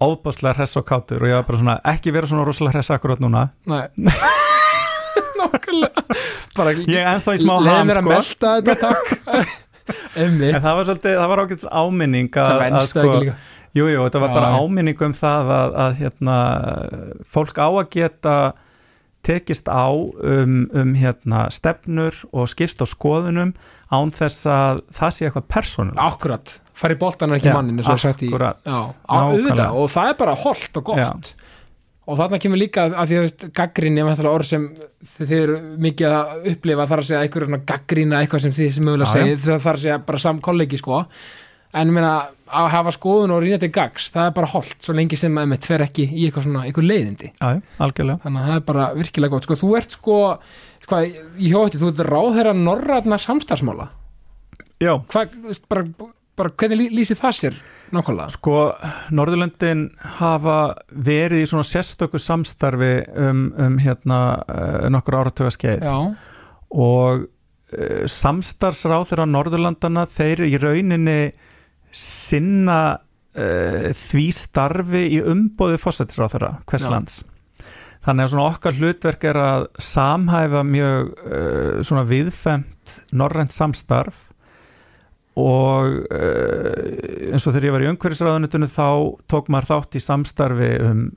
[0.05, 3.21] óbáslega hress og kátur og ég var bara svona ekki vera svona rosalega hress akkurat
[3.23, 3.49] núna.
[3.67, 3.85] Nei.
[5.39, 6.03] Nákvæmlega.
[6.59, 8.13] Bara ég er ennþá í smá Leðu ham mér að sko.
[8.15, 9.57] melta þetta takk.
[10.23, 13.21] Emmi en það var svolítið, það var ágætis áminning Það að, að venst sko, ekki
[13.25, 13.37] líka.
[13.79, 14.59] Jú, jú, þetta var Já, bara já.
[14.65, 16.37] áminning um það að, að hérna,
[17.37, 18.35] fólk á að geta
[19.29, 23.53] tekist á um, um hérna, stefnur og skipst á skoðunum
[23.93, 27.93] án þess að það sé eitthvað persónulega Akkurat, fari boltan er ekki Já, mannin eins
[27.93, 28.61] og sagt í akkurat.
[28.65, 31.33] Já, auðvitað, og það er bara holdt og gott.
[32.09, 34.63] Og þarna kemur líka að því að gaggrinni er orð sem
[35.19, 38.89] þið eru mikið að upplifa þar að segja eitthvað svona gaggrinna eitthvað sem þið sem
[38.89, 39.27] mögulega Já, já.
[39.27, 41.03] segið þarf að segja bara sam kollegi sko
[41.77, 42.13] en meina
[42.49, 45.61] að hafa skoðun og rýna til gags það er bara holdt, svo lengi sem maður
[45.67, 47.33] tver ekki í eitthvað svona, eitthvað leiðindi.
[47.45, 48.23] Algjörlega.
[48.25, 49.45] Þannig að það er bara virkilega gott.
[49.49, 50.19] Sko, þú ert sko,
[50.87, 53.91] sko ég hjótti, þú ert ráðherra norrætna samstarfsmála.
[54.81, 55.35] Já, hvað,
[55.69, 55.85] bara,
[56.39, 57.57] bara hvernig lý- lýsir það sér
[57.93, 58.31] nákvæmlega?
[58.37, 58.57] sko,
[59.13, 59.89] Norðurlöndin
[60.21, 60.59] hafa
[60.89, 65.85] verið í svona sérstöku samstarfi um, um hérna uh, nokkur áratöga skeið.
[65.85, 66.15] Já,
[66.71, 71.21] og uh, samstarfsráð þeirra Norðurlandana þeir í rauninni
[71.99, 76.93] sinna uh, því starfi í umbóði fósættisráð þeirra hvers Já.
[76.95, 77.21] lands
[78.07, 84.25] þannig að svona okkar hlutverk er að samhæfa mjög uh, svona viðfemt norrænt samstarf
[85.39, 88.91] og uh, eins og þegar ég var í umhverfisráðunitunni þá
[89.31, 91.09] tók maður þátt í samstarfi um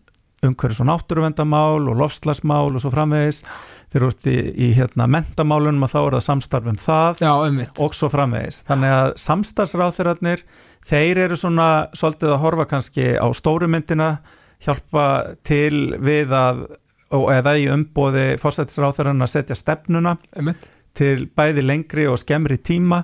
[0.41, 3.43] umhverfis og náttúruvendamál og lofslagsmál og svo framvegis
[3.91, 7.31] þeir eru út í, í hérna mentamálunum og þá er það samstarf um það já,
[7.83, 8.61] og svo framvegis.
[8.69, 10.43] Þannig að samstarfsráþurarnir,
[10.85, 14.15] þeir eru svona svolítið að horfa kannski á stóru myndina,
[14.61, 15.07] hjálpa
[15.47, 16.65] til við að,
[17.13, 20.67] og eða í umbóði fórsættisráþurarinn að setja stefnuna ummitt,
[20.97, 23.01] til bæði lengri og skemmri tíma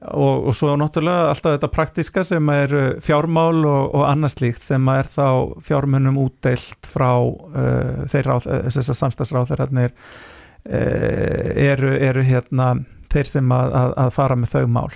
[0.00, 2.74] og, og svo náttúrulega alltaf þetta praktiska sem er
[3.04, 9.00] fjármál og, og annað slíkt sem er þá fjármunum útdeilt frá uh, þeir ráð, þessar
[9.02, 12.74] samstagsráþurarnir uh, eru, eru hérna
[13.08, 14.90] þeir sem að, að, að fara með þau mál.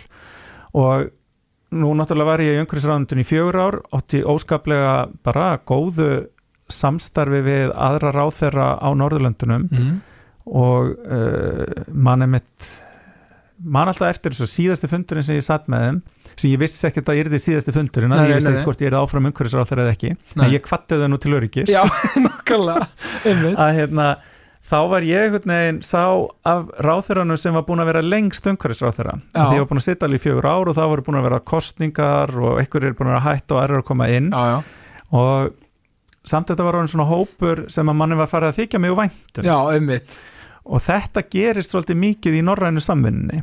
[0.76, 1.11] Og
[1.72, 4.94] nú náttúrulega var ég í umhverfisráðundin í fjögur ár átti óskaplega
[5.24, 6.10] bara góðu
[6.72, 9.92] samstarfi við aðra ráþerra á Norðurlöndunum mm.
[10.52, 12.72] og uh, mann er mitt
[13.62, 16.00] mann alltaf eftir þessu síðasti fundurinn sem ég satt með þeim
[16.32, 19.00] sem ég vissi ekkert að yrði síðasti fundurinn að ég vissi ekkert hvort ég yrði
[19.02, 20.44] áfram umhverfisráþerra eða ekki Nei.
[20.46, 21.82] en ég kvatti þau nú til öryggis Já,
[23.32, 24.08] ummitt, að hérna
[24.72, 26.04] þá var ég einhvern veginn sá
[26.48, 29.42] af ráþerannu sem var búin að vera lengst umhverfisráþera Já.
[29.42, 31.26] því ég var búin að sitja alveg í fjögur ár og þá voru búin að
[31.28, 34.30] vera kostningar og einhver er búin að vera hætt og aðrir að koma inn.
[34.32, 34.58] Já, já,
[35.12, 35.58] og
[36.32, 39.48] samt þetta var orðin svona hópur sem að manni var farið að þykja mjög væntum
[39.48, 40.20] já, ummitt
[40.62, 43.40] og þetta gerist svolítið mikið í norrænu samvinni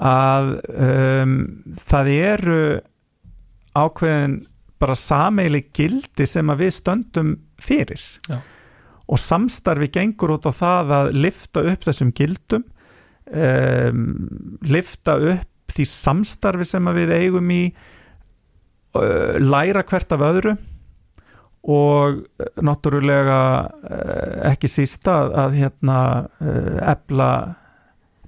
[0.00, 1.34] að um,
[1.90, 2.60] það eru
[3.76, 4.38] ákveðin
[4.80, 8.00] bara sameili gildi sem að við stöndum fyrir.
[8.30, 8.38] Já.
[9.10, 12.64] Og samstarfi gengur út á það að lifta upp þessum gildum
[13.26, 14.04] um,
[14.62, 20.56] lifta upp því samstarfi sem við eigum í uh, læra hvert af öðru
[21.70, 22.22] og
[22.64, 25.98] náttúrulega uh, ekki sísta að, að hérna
[26.40, 27.30] uh, ebla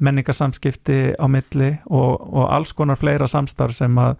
[0.02, 4.16] menningarsamskipti á milli og, og alls konar fleira samstarf sem að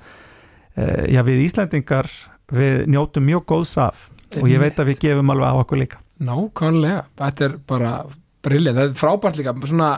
[1.11, 2.07] já, við Íslendingar
[2.55, 4.07] við njótum mjög góðs af
[4.39, 7.95] og ég veit að við gefum alveg á okkur líka Nákvæmlega, þetta er bara
[8.43, 9.55] briljant, það er frábært líka.
[9.71, 9.91] Svona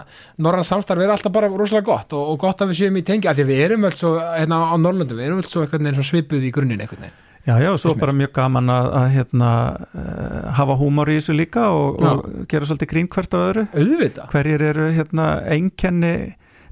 [0.44, 3.28] norrann samstarf er alltaf bara rosalega gott og, og gott að við séum í tengi,
[3.30, 6.48] af því við erum öll svo, hérna á Norrlöndum, við erum öll svo eitthvað svipuð
[6.48, 7.12] í grunninn eitthvað
[7.44, 9.48] Já, já, og svo bara mjög gaman að, að hérna,
[9.92, 13.64] uh, hafa húmor í þessu líka og, og gera svolítið grín hvert á öðru.
[13.76, 16.14] Auðvitað, hverjir eru hérna einkenni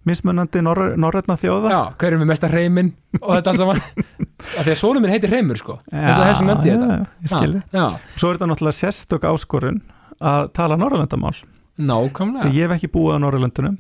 [0.09, 1.73] mismunandi nor norrætna þjóða.
[1.73, 3.83] Já, hver er með mesta reyminn og þetta alls saman.
[4.59, 5.79] Af því að sonum minn heitir reymur sko.
[5.91, 6.99] Þess að þessu nefndi ég þetta.
[7.31, 9.79] já, já, Svo er þetta náttúrulega sérstök áskorun
[10.23, 11.37] að tala norrlöndamál
[11.83, 12.49] nákvæmlega.
[12.49, 13.79] Því ég hef ekki búið á norrlöndunum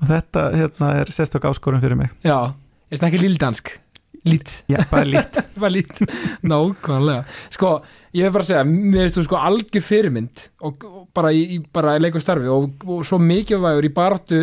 [0.00, 2.10] og þetta hérna, er sérstök áskorun fyrir mig.
[2.24, 2.52] Já,
[2.90, 3.76] ég snakki lildansk
[4.24, 5.48] lít, Já, bara lít.
[5.60, 6.00] Bara lít.
[6.42, 7.80] Nákvæmlega, sko
[8.14, 11.60] ég hef bara segja, mér veist þú sko algjör fyrirmynd og, og bara í, í
[11.60, 14.42] í leik og og, svo mikilvægur í baráttu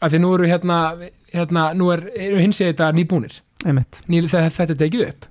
[0.00, 0.78] af því nú eru hérna,
[1.32, 3.38] hérna nú er, eru hins eginn þetta nýbúnir.
[3.64, 5.30] Ný, þetta, er tekið upp.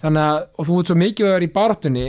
[0.00, 2.06] Þannig að, og þú ert svo mikilvægur í baráttunni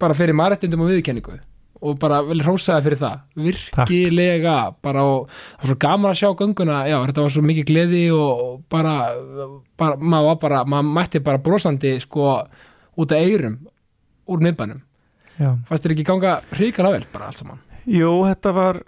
[0.00, 1.40] bara fyrir marættindum og viðurkenningu
[1.84, 3.18] og bara vel hrósaði fyrir það.
[3.44, 6.78] Virkilega bara og það var svo gaman að sjá gönguna.
[6.88, 8.94] Já, þetta var svo mikið gleði og bara,
[9.80, 12.30] bara maður var bara maður mætti bara brosandi sko
[12.94, 13.58] út af eirum
[14.30, 14.80] úr miðbænum.
[15.68, 18.80] Fannst þér ekki ganga hrikalega vel bara allt saman Jú, þetta var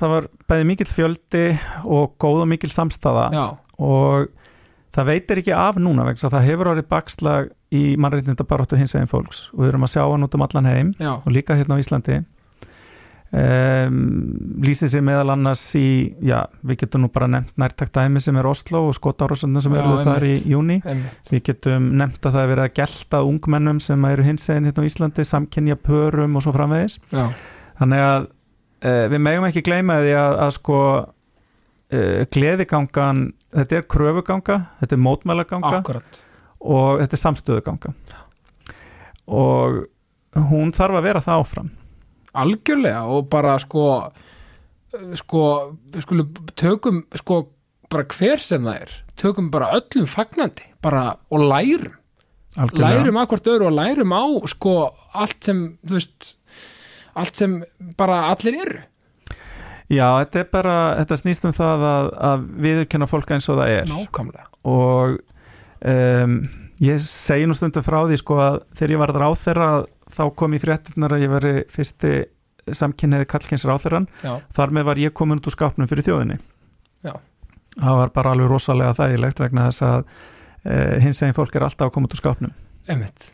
[0.00, 1.44] það var bæði mikill fjöldi
[1.84, 3.28] og góð og mikil samstaða.
[3.32, 3.44] Já,
[3.80, 4.28] og
[4.94, 9.10] það veitir ekki af núna vegna það hefur orðið bakslag í mannreitninda baróttu hins eginn
[9.10, 9.48] fólks.
[9.54, 11.82] Og við erum að sjá hann út um allan heim já, og líka hérna á
[11.82, 12.22] Íslandi.
[13.34, 18.36] Um, lýsir sig meðal annars í, já, við getum nú bara nefnt nærtakt dæmi sem
[18.38, 20.76] er Oslo og skotárásundna sem eru þar í júni
[21.32, 24.86] við getum nefnt að það er verið að gelta ungmennum sem eru hins eginn hérna
[24.86, 27.00] á Íslandi samkynja pörum og svo framvegis.
[27.10, 27.26] Já,
[27.80, 28.30] þannig að
[28.84, 33.24] uh, við megum ekki gleyma því að, að sko uh, gleðigangan
[33.54, 36.20] þetta er kröfuganga, þetta er mótmælaganga akkurat
[36.64, 37.90] og þetta er samstöðuganga.
[39.28, 39.82] Og
[40.50, 41.66] hún þarf að vera það áfram.
[42.40, 43.84] Algjörlega og bara sko
[45.18, 45.42] sko,
[46.02, 47.40] skulum tökum sko
[47.92, 51.94] bara hver sem það er tökum bara öllum fagnandi bara, og lærum,
[52.56, 53.02] algjörlega.
[53.02, 54.74] lærum að hvort öðru og lærum á sko
[55.14, 56.34] allt sem þú veist
[57.20, 57.60] allt sem
[57.98, 58.82] bara allir eru.
[59.92, 63.72] Já, þetta er bara, þetta snýst um það að, að viðurkenna fólk eins og það
[63.74, 63.90] er.
[63.90, 64.46] Nákvæmlega.
[64.70, 65.18] Og
[65.92, 66.38] um,
[66.84, 69.68] ég segi nú stundum frá því sko að þegar ég var ráþerra
[70.14, 72.14] þá kom í fréttunar að ég veri fyrsti
[72.72, 76.38] samkynniði kallkins ráþerran já, þar með var ég komin út úr skápnum fyrir þjóðinni.
[77.04, 77.12] Já.
[77.76, 81.90] það var bara alveg rosalega þægilegt vegna þess að uh, hins eginn fólk er alltaf
[81.90, 82.54] að koma út úr skápnum.
[82.88, 83.28] Einmitt.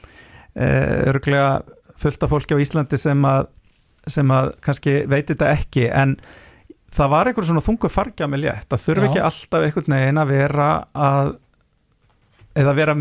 [0.59, 1.61] Uh, örglega
[2.01, 3.51] fullt af fólki á Íslandi sem að,
[4.07, 6.17] sem að kannski veit þetta ekki en
[6.91, 9.09] það var einhver svona þungu fargja með létt það þurfi Já.
[9.11, 11.35] ekki alltaf einhvern veginn að vera að
[12.61, 12.95] eða vera,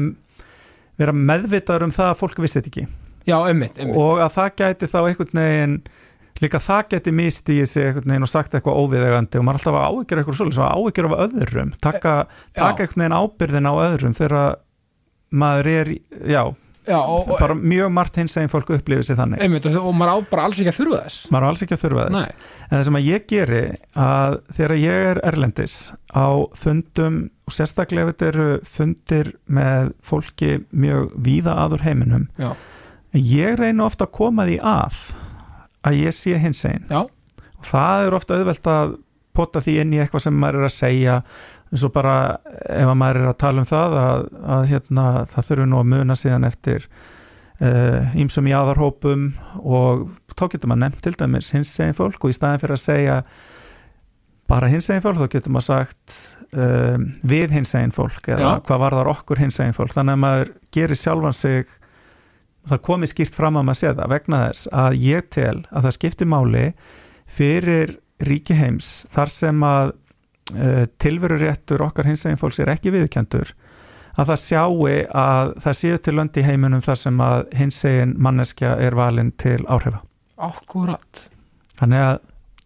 [1.00, 2.86] vera meðvitaður um það að fólk vissi þetta ekki
[3.30, 3.98] já, einmitt, einmitt.
[3.98, 5.76] og að það gæti þá einhvern veginn
[6.40, 9.88] líka það geti mistíð sig einhvern veginn og sagt eitthvað óviðegandi og maður alltaf að
[9.90, 12.14] áhyggjur eitthvað svolítið, svo áhyggjur af öðrum taka,
[12.54, 12.62] Já.
[12.62, 14.46] taka einhvern veginn ábyrðin á öðrum þegar
[15.44, 16.44] maður er, í- já,
[16.88, 19.44] já, og, bara mjög margt hins eginn fólk upplifið sér þannig.
[19.44, 21.26] Einmitt, og, maður á bara alls ekki að þurfa þess.
[21.34, 22.30] Maður er alls ekki að þurfa þess.
[22.30, 23.64] Nei, en það sem að ég geri
[24.06, 25.78] að þegar ég er erlendis
[26.14, 26.28] á
[26.62, 27.20] fundum
[27.50, 32.52] og sérstaklega þetta eru fundir með fólki mjög víða aður heiminum já,
[33.18, 35.00] ég reyna ofta að koma því að
[35.90, 38.98] að ég sé hins einn og það er ofta auðvelt að
[39.40, 41.16] pota því inn í eitthvað sem maður er að segja
[41.70, 42.16] eins og bara
[42.66, 45.90] ef að maður er að tala um það að, að hérna, það þurfi nú að
[45.94, 46.90] muna síðan eftir
[47.60, 49.24] ímsum uh, jáðarhópum
[49.60, 52.86] og þá getur maður nefnt til dæmis hins eginn fólk og í staðin fyrir að
[52.86, 53.18] segja
[54.50, 56.16] bara hins eginn fólk þá getur maður sagt
[56.56, 58.64] um, við hins eginn fólk eða Já.
[58.70, 61.76] hvað varðar okkur hins eginn fólk þannig að maður gerir sjálfan sig
[62.70, 65.98] það komið skýrt fram að maður sé það vegna þess að ég tel að það
[65.98, 66.66] skipti máli
[67.30, 69.94] fyrir ríki heims þar sem að
[71.00, 73.52] tilveruréttur okkar hins eginn fólks er ekki viðkendur
[74.20, 78.16] að það sjáu að það séu til lönd í heiminum þar sem að hins eginn
[78.20, 80.02] manneskja er valin til áhrifa.
[80.40, 81.30] Akkurat.
[81.80, 82.18] Þannig að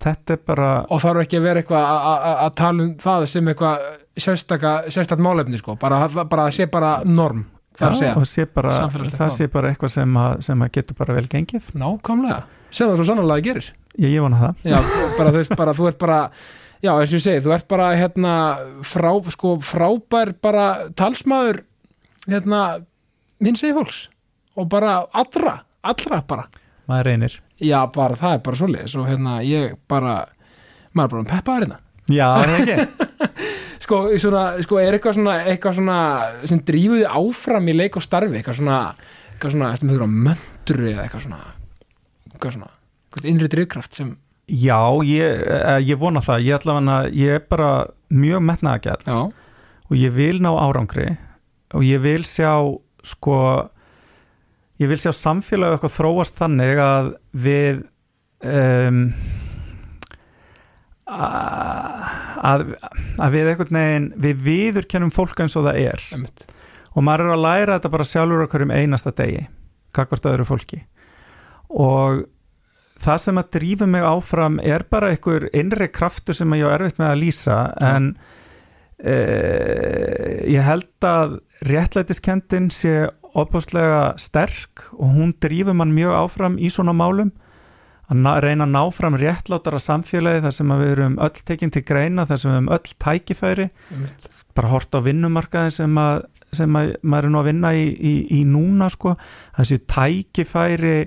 [0.03, 3.86] þetta er bara og þarf ekki að vera eitthvað að- tala um það sem eitthvað
[4.25, 7.45] sérstaka, sérstakt málefni sko, bara, það- sé bara norm,
[7.77, 11.13] það að já, sé bara, það sé bara eitthvað sem að, sem að getur bara
[11.13, 11.71] vel gengið.
[11.73, 13.71] Nákvæmlega, sem það svo sannlega gerir.
[13.99, 14.55] Ég, ég vona það.
[14.63, 14.81] Já,
[15.17, 16.19] bara þú veist, bara þú ert bara
[16.84, 18.34] já, eins og ég segi, þú ert bara hérna
[18.88, 20.67] frá, sko, frábær bara
[20.99, 21.63] talsmaður
[22.27, 22.84] hérna,
[23.43, 24.03] minn segi fólks.
[24.59, 26.45] Og bara allra, allra bara.
[26.91, 27.39] Maður reynir.
[27.63, 28.97] Já, bara það er bara svoleiðis.
[28.99, 30.19] Og hérna, ég bara
[30.93, 31.79] maður er bara um peppaður hérna.
[32.11, 33.09] Já, er það ekki.
[33.84, 35.97] Sko, svona, sko, er eitthvað svona, eitthvað svona
[36.47, 38.38] sem drífuði áfram í leik og starfi?
[38.39, 38.77] Eitthvað svona,
[39.34, 41.41] eitthvað svona, ykkur á möndru eða eitthvað svona
[42.29, 42.69] eitthvað svona,
[43.09, 44.13] eitthvað innri drifkraft sem,
[44.53, 47.69] Já, ég, eh, ég vona það, ég allavega, ég er bara
[48.13, 49.19] mjög metnaðagjart já,
[49.89, 51.17] og ég vil ná árangri.
[51.73, 52.53] Og ég vil sjá,
[53.01, 53.37] sko,
[54.77, 57.81] ég vil sjá samfélagi eitthvað þróast þannig að við,
[58.45, 58.99] um,
[61.09, 62.67] að,
[63.17, 66.11] að við einhvern veginn, við viðurkennum fólk eins og það er.
[66.13, 66.45] Emmitt
[66.93, 69.47] og maður er að læra þetta bara sjálfur okkur um einasta degi,
[69.95, 70.83] kakvart öðru fólki.
[71.73, 72.23] Og
[73.03, 77.01] það sem að drífa mig áfram er bara einhver innri kraftur sem ég á erfitt
[77.01, 78.13] með að lýsa en
[78.99, 79.15] e,
[80.53, 81.37] ég held að
[81.67, 87.31] réttlætiskendin sé opáslega sterk og hún drífur mann mjög áfram í svona málum.
[88.11, 91.85] Að na, reyna að ná fram réttlátara samfélagi þar sem við erum öll tekinn til
[91.87, 93.67] greina þar sem við erum öll tækifæri.
[94.53, 98.13] Bara hort á vinnumarkaði sem að, sem að maður er nú að vinna í, í,
[98.37, 99.15] í núna sko,
[99.57, 100.97] þessi tækifæri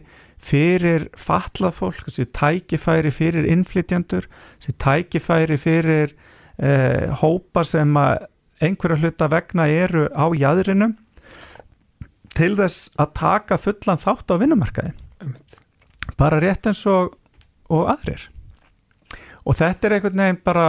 [0.42, 4.28] fyrir fatlað fólk, þessi tækifæri fyrir innflytjandur,
[4.60, 6.14] þessi tækifæri fyrir
[6.58, 8.26] eh, hópa sem að
[8.62, 10.94] einhverja hluta vegna eru á jæðrinum
[12.36, 14.92] til þess að taka fullan þátt á vinnumarkaði.
[16.16, 17.16] Bara rétt eins og,
[17.72, 18.28] og aðrir.
[19.46, 20.68] Og þetta er einhvern veginn bara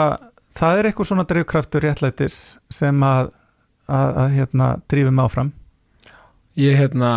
[0.58, 2.38] það er eitthvað svona drifkraftur réttlætis
[2.74, 3.32] sem að,
[3.88, 5.52] að, að hérna, drífum áfram.
[6.58, 7.12] Ég hérna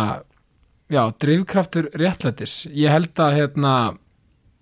[0.91, 2.65] já, drifkraftur réttlætis.
[2.69, 3.73] Ég held að hérna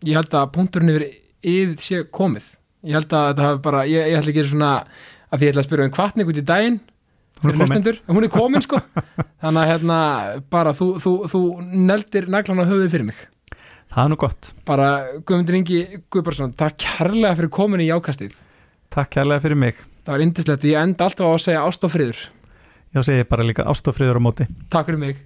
[0.07, 1.07] ég held að punkturinn yfir
[1.49, 2.53] yð sé komið.
[2.87, 4.71] Ég held að þetta hafi bara ég, ég ætla ekki svona
[5.29, 6.79] að því ég ætla að spyrja um kvartning út í daginn
[7.39, 8.81] Hún er hún er komin sko.
[9.41, 9.99] Þannig að hérna
[10.51, 13.21] bara þú, þú, þú neldir naglan á höfuðið fyrir mig.
[13.89, 14.89] Það er nú gott, bara
[15.23, 15.79] Guðmundur Ingi
[16.11, 18.35] Guðbarsson takk kærlega fyrir komin í jákastið.
[18.91, 19.79] Takk kærlega fyrir mig.
[20.03, 22.21] Það var indislegt, ég enda alltaf á að segja ást og friður.
[22.91, 24.49] Já segi bara líka ástofriður á móti.
[24.73, 25.23] Takk fyrir mig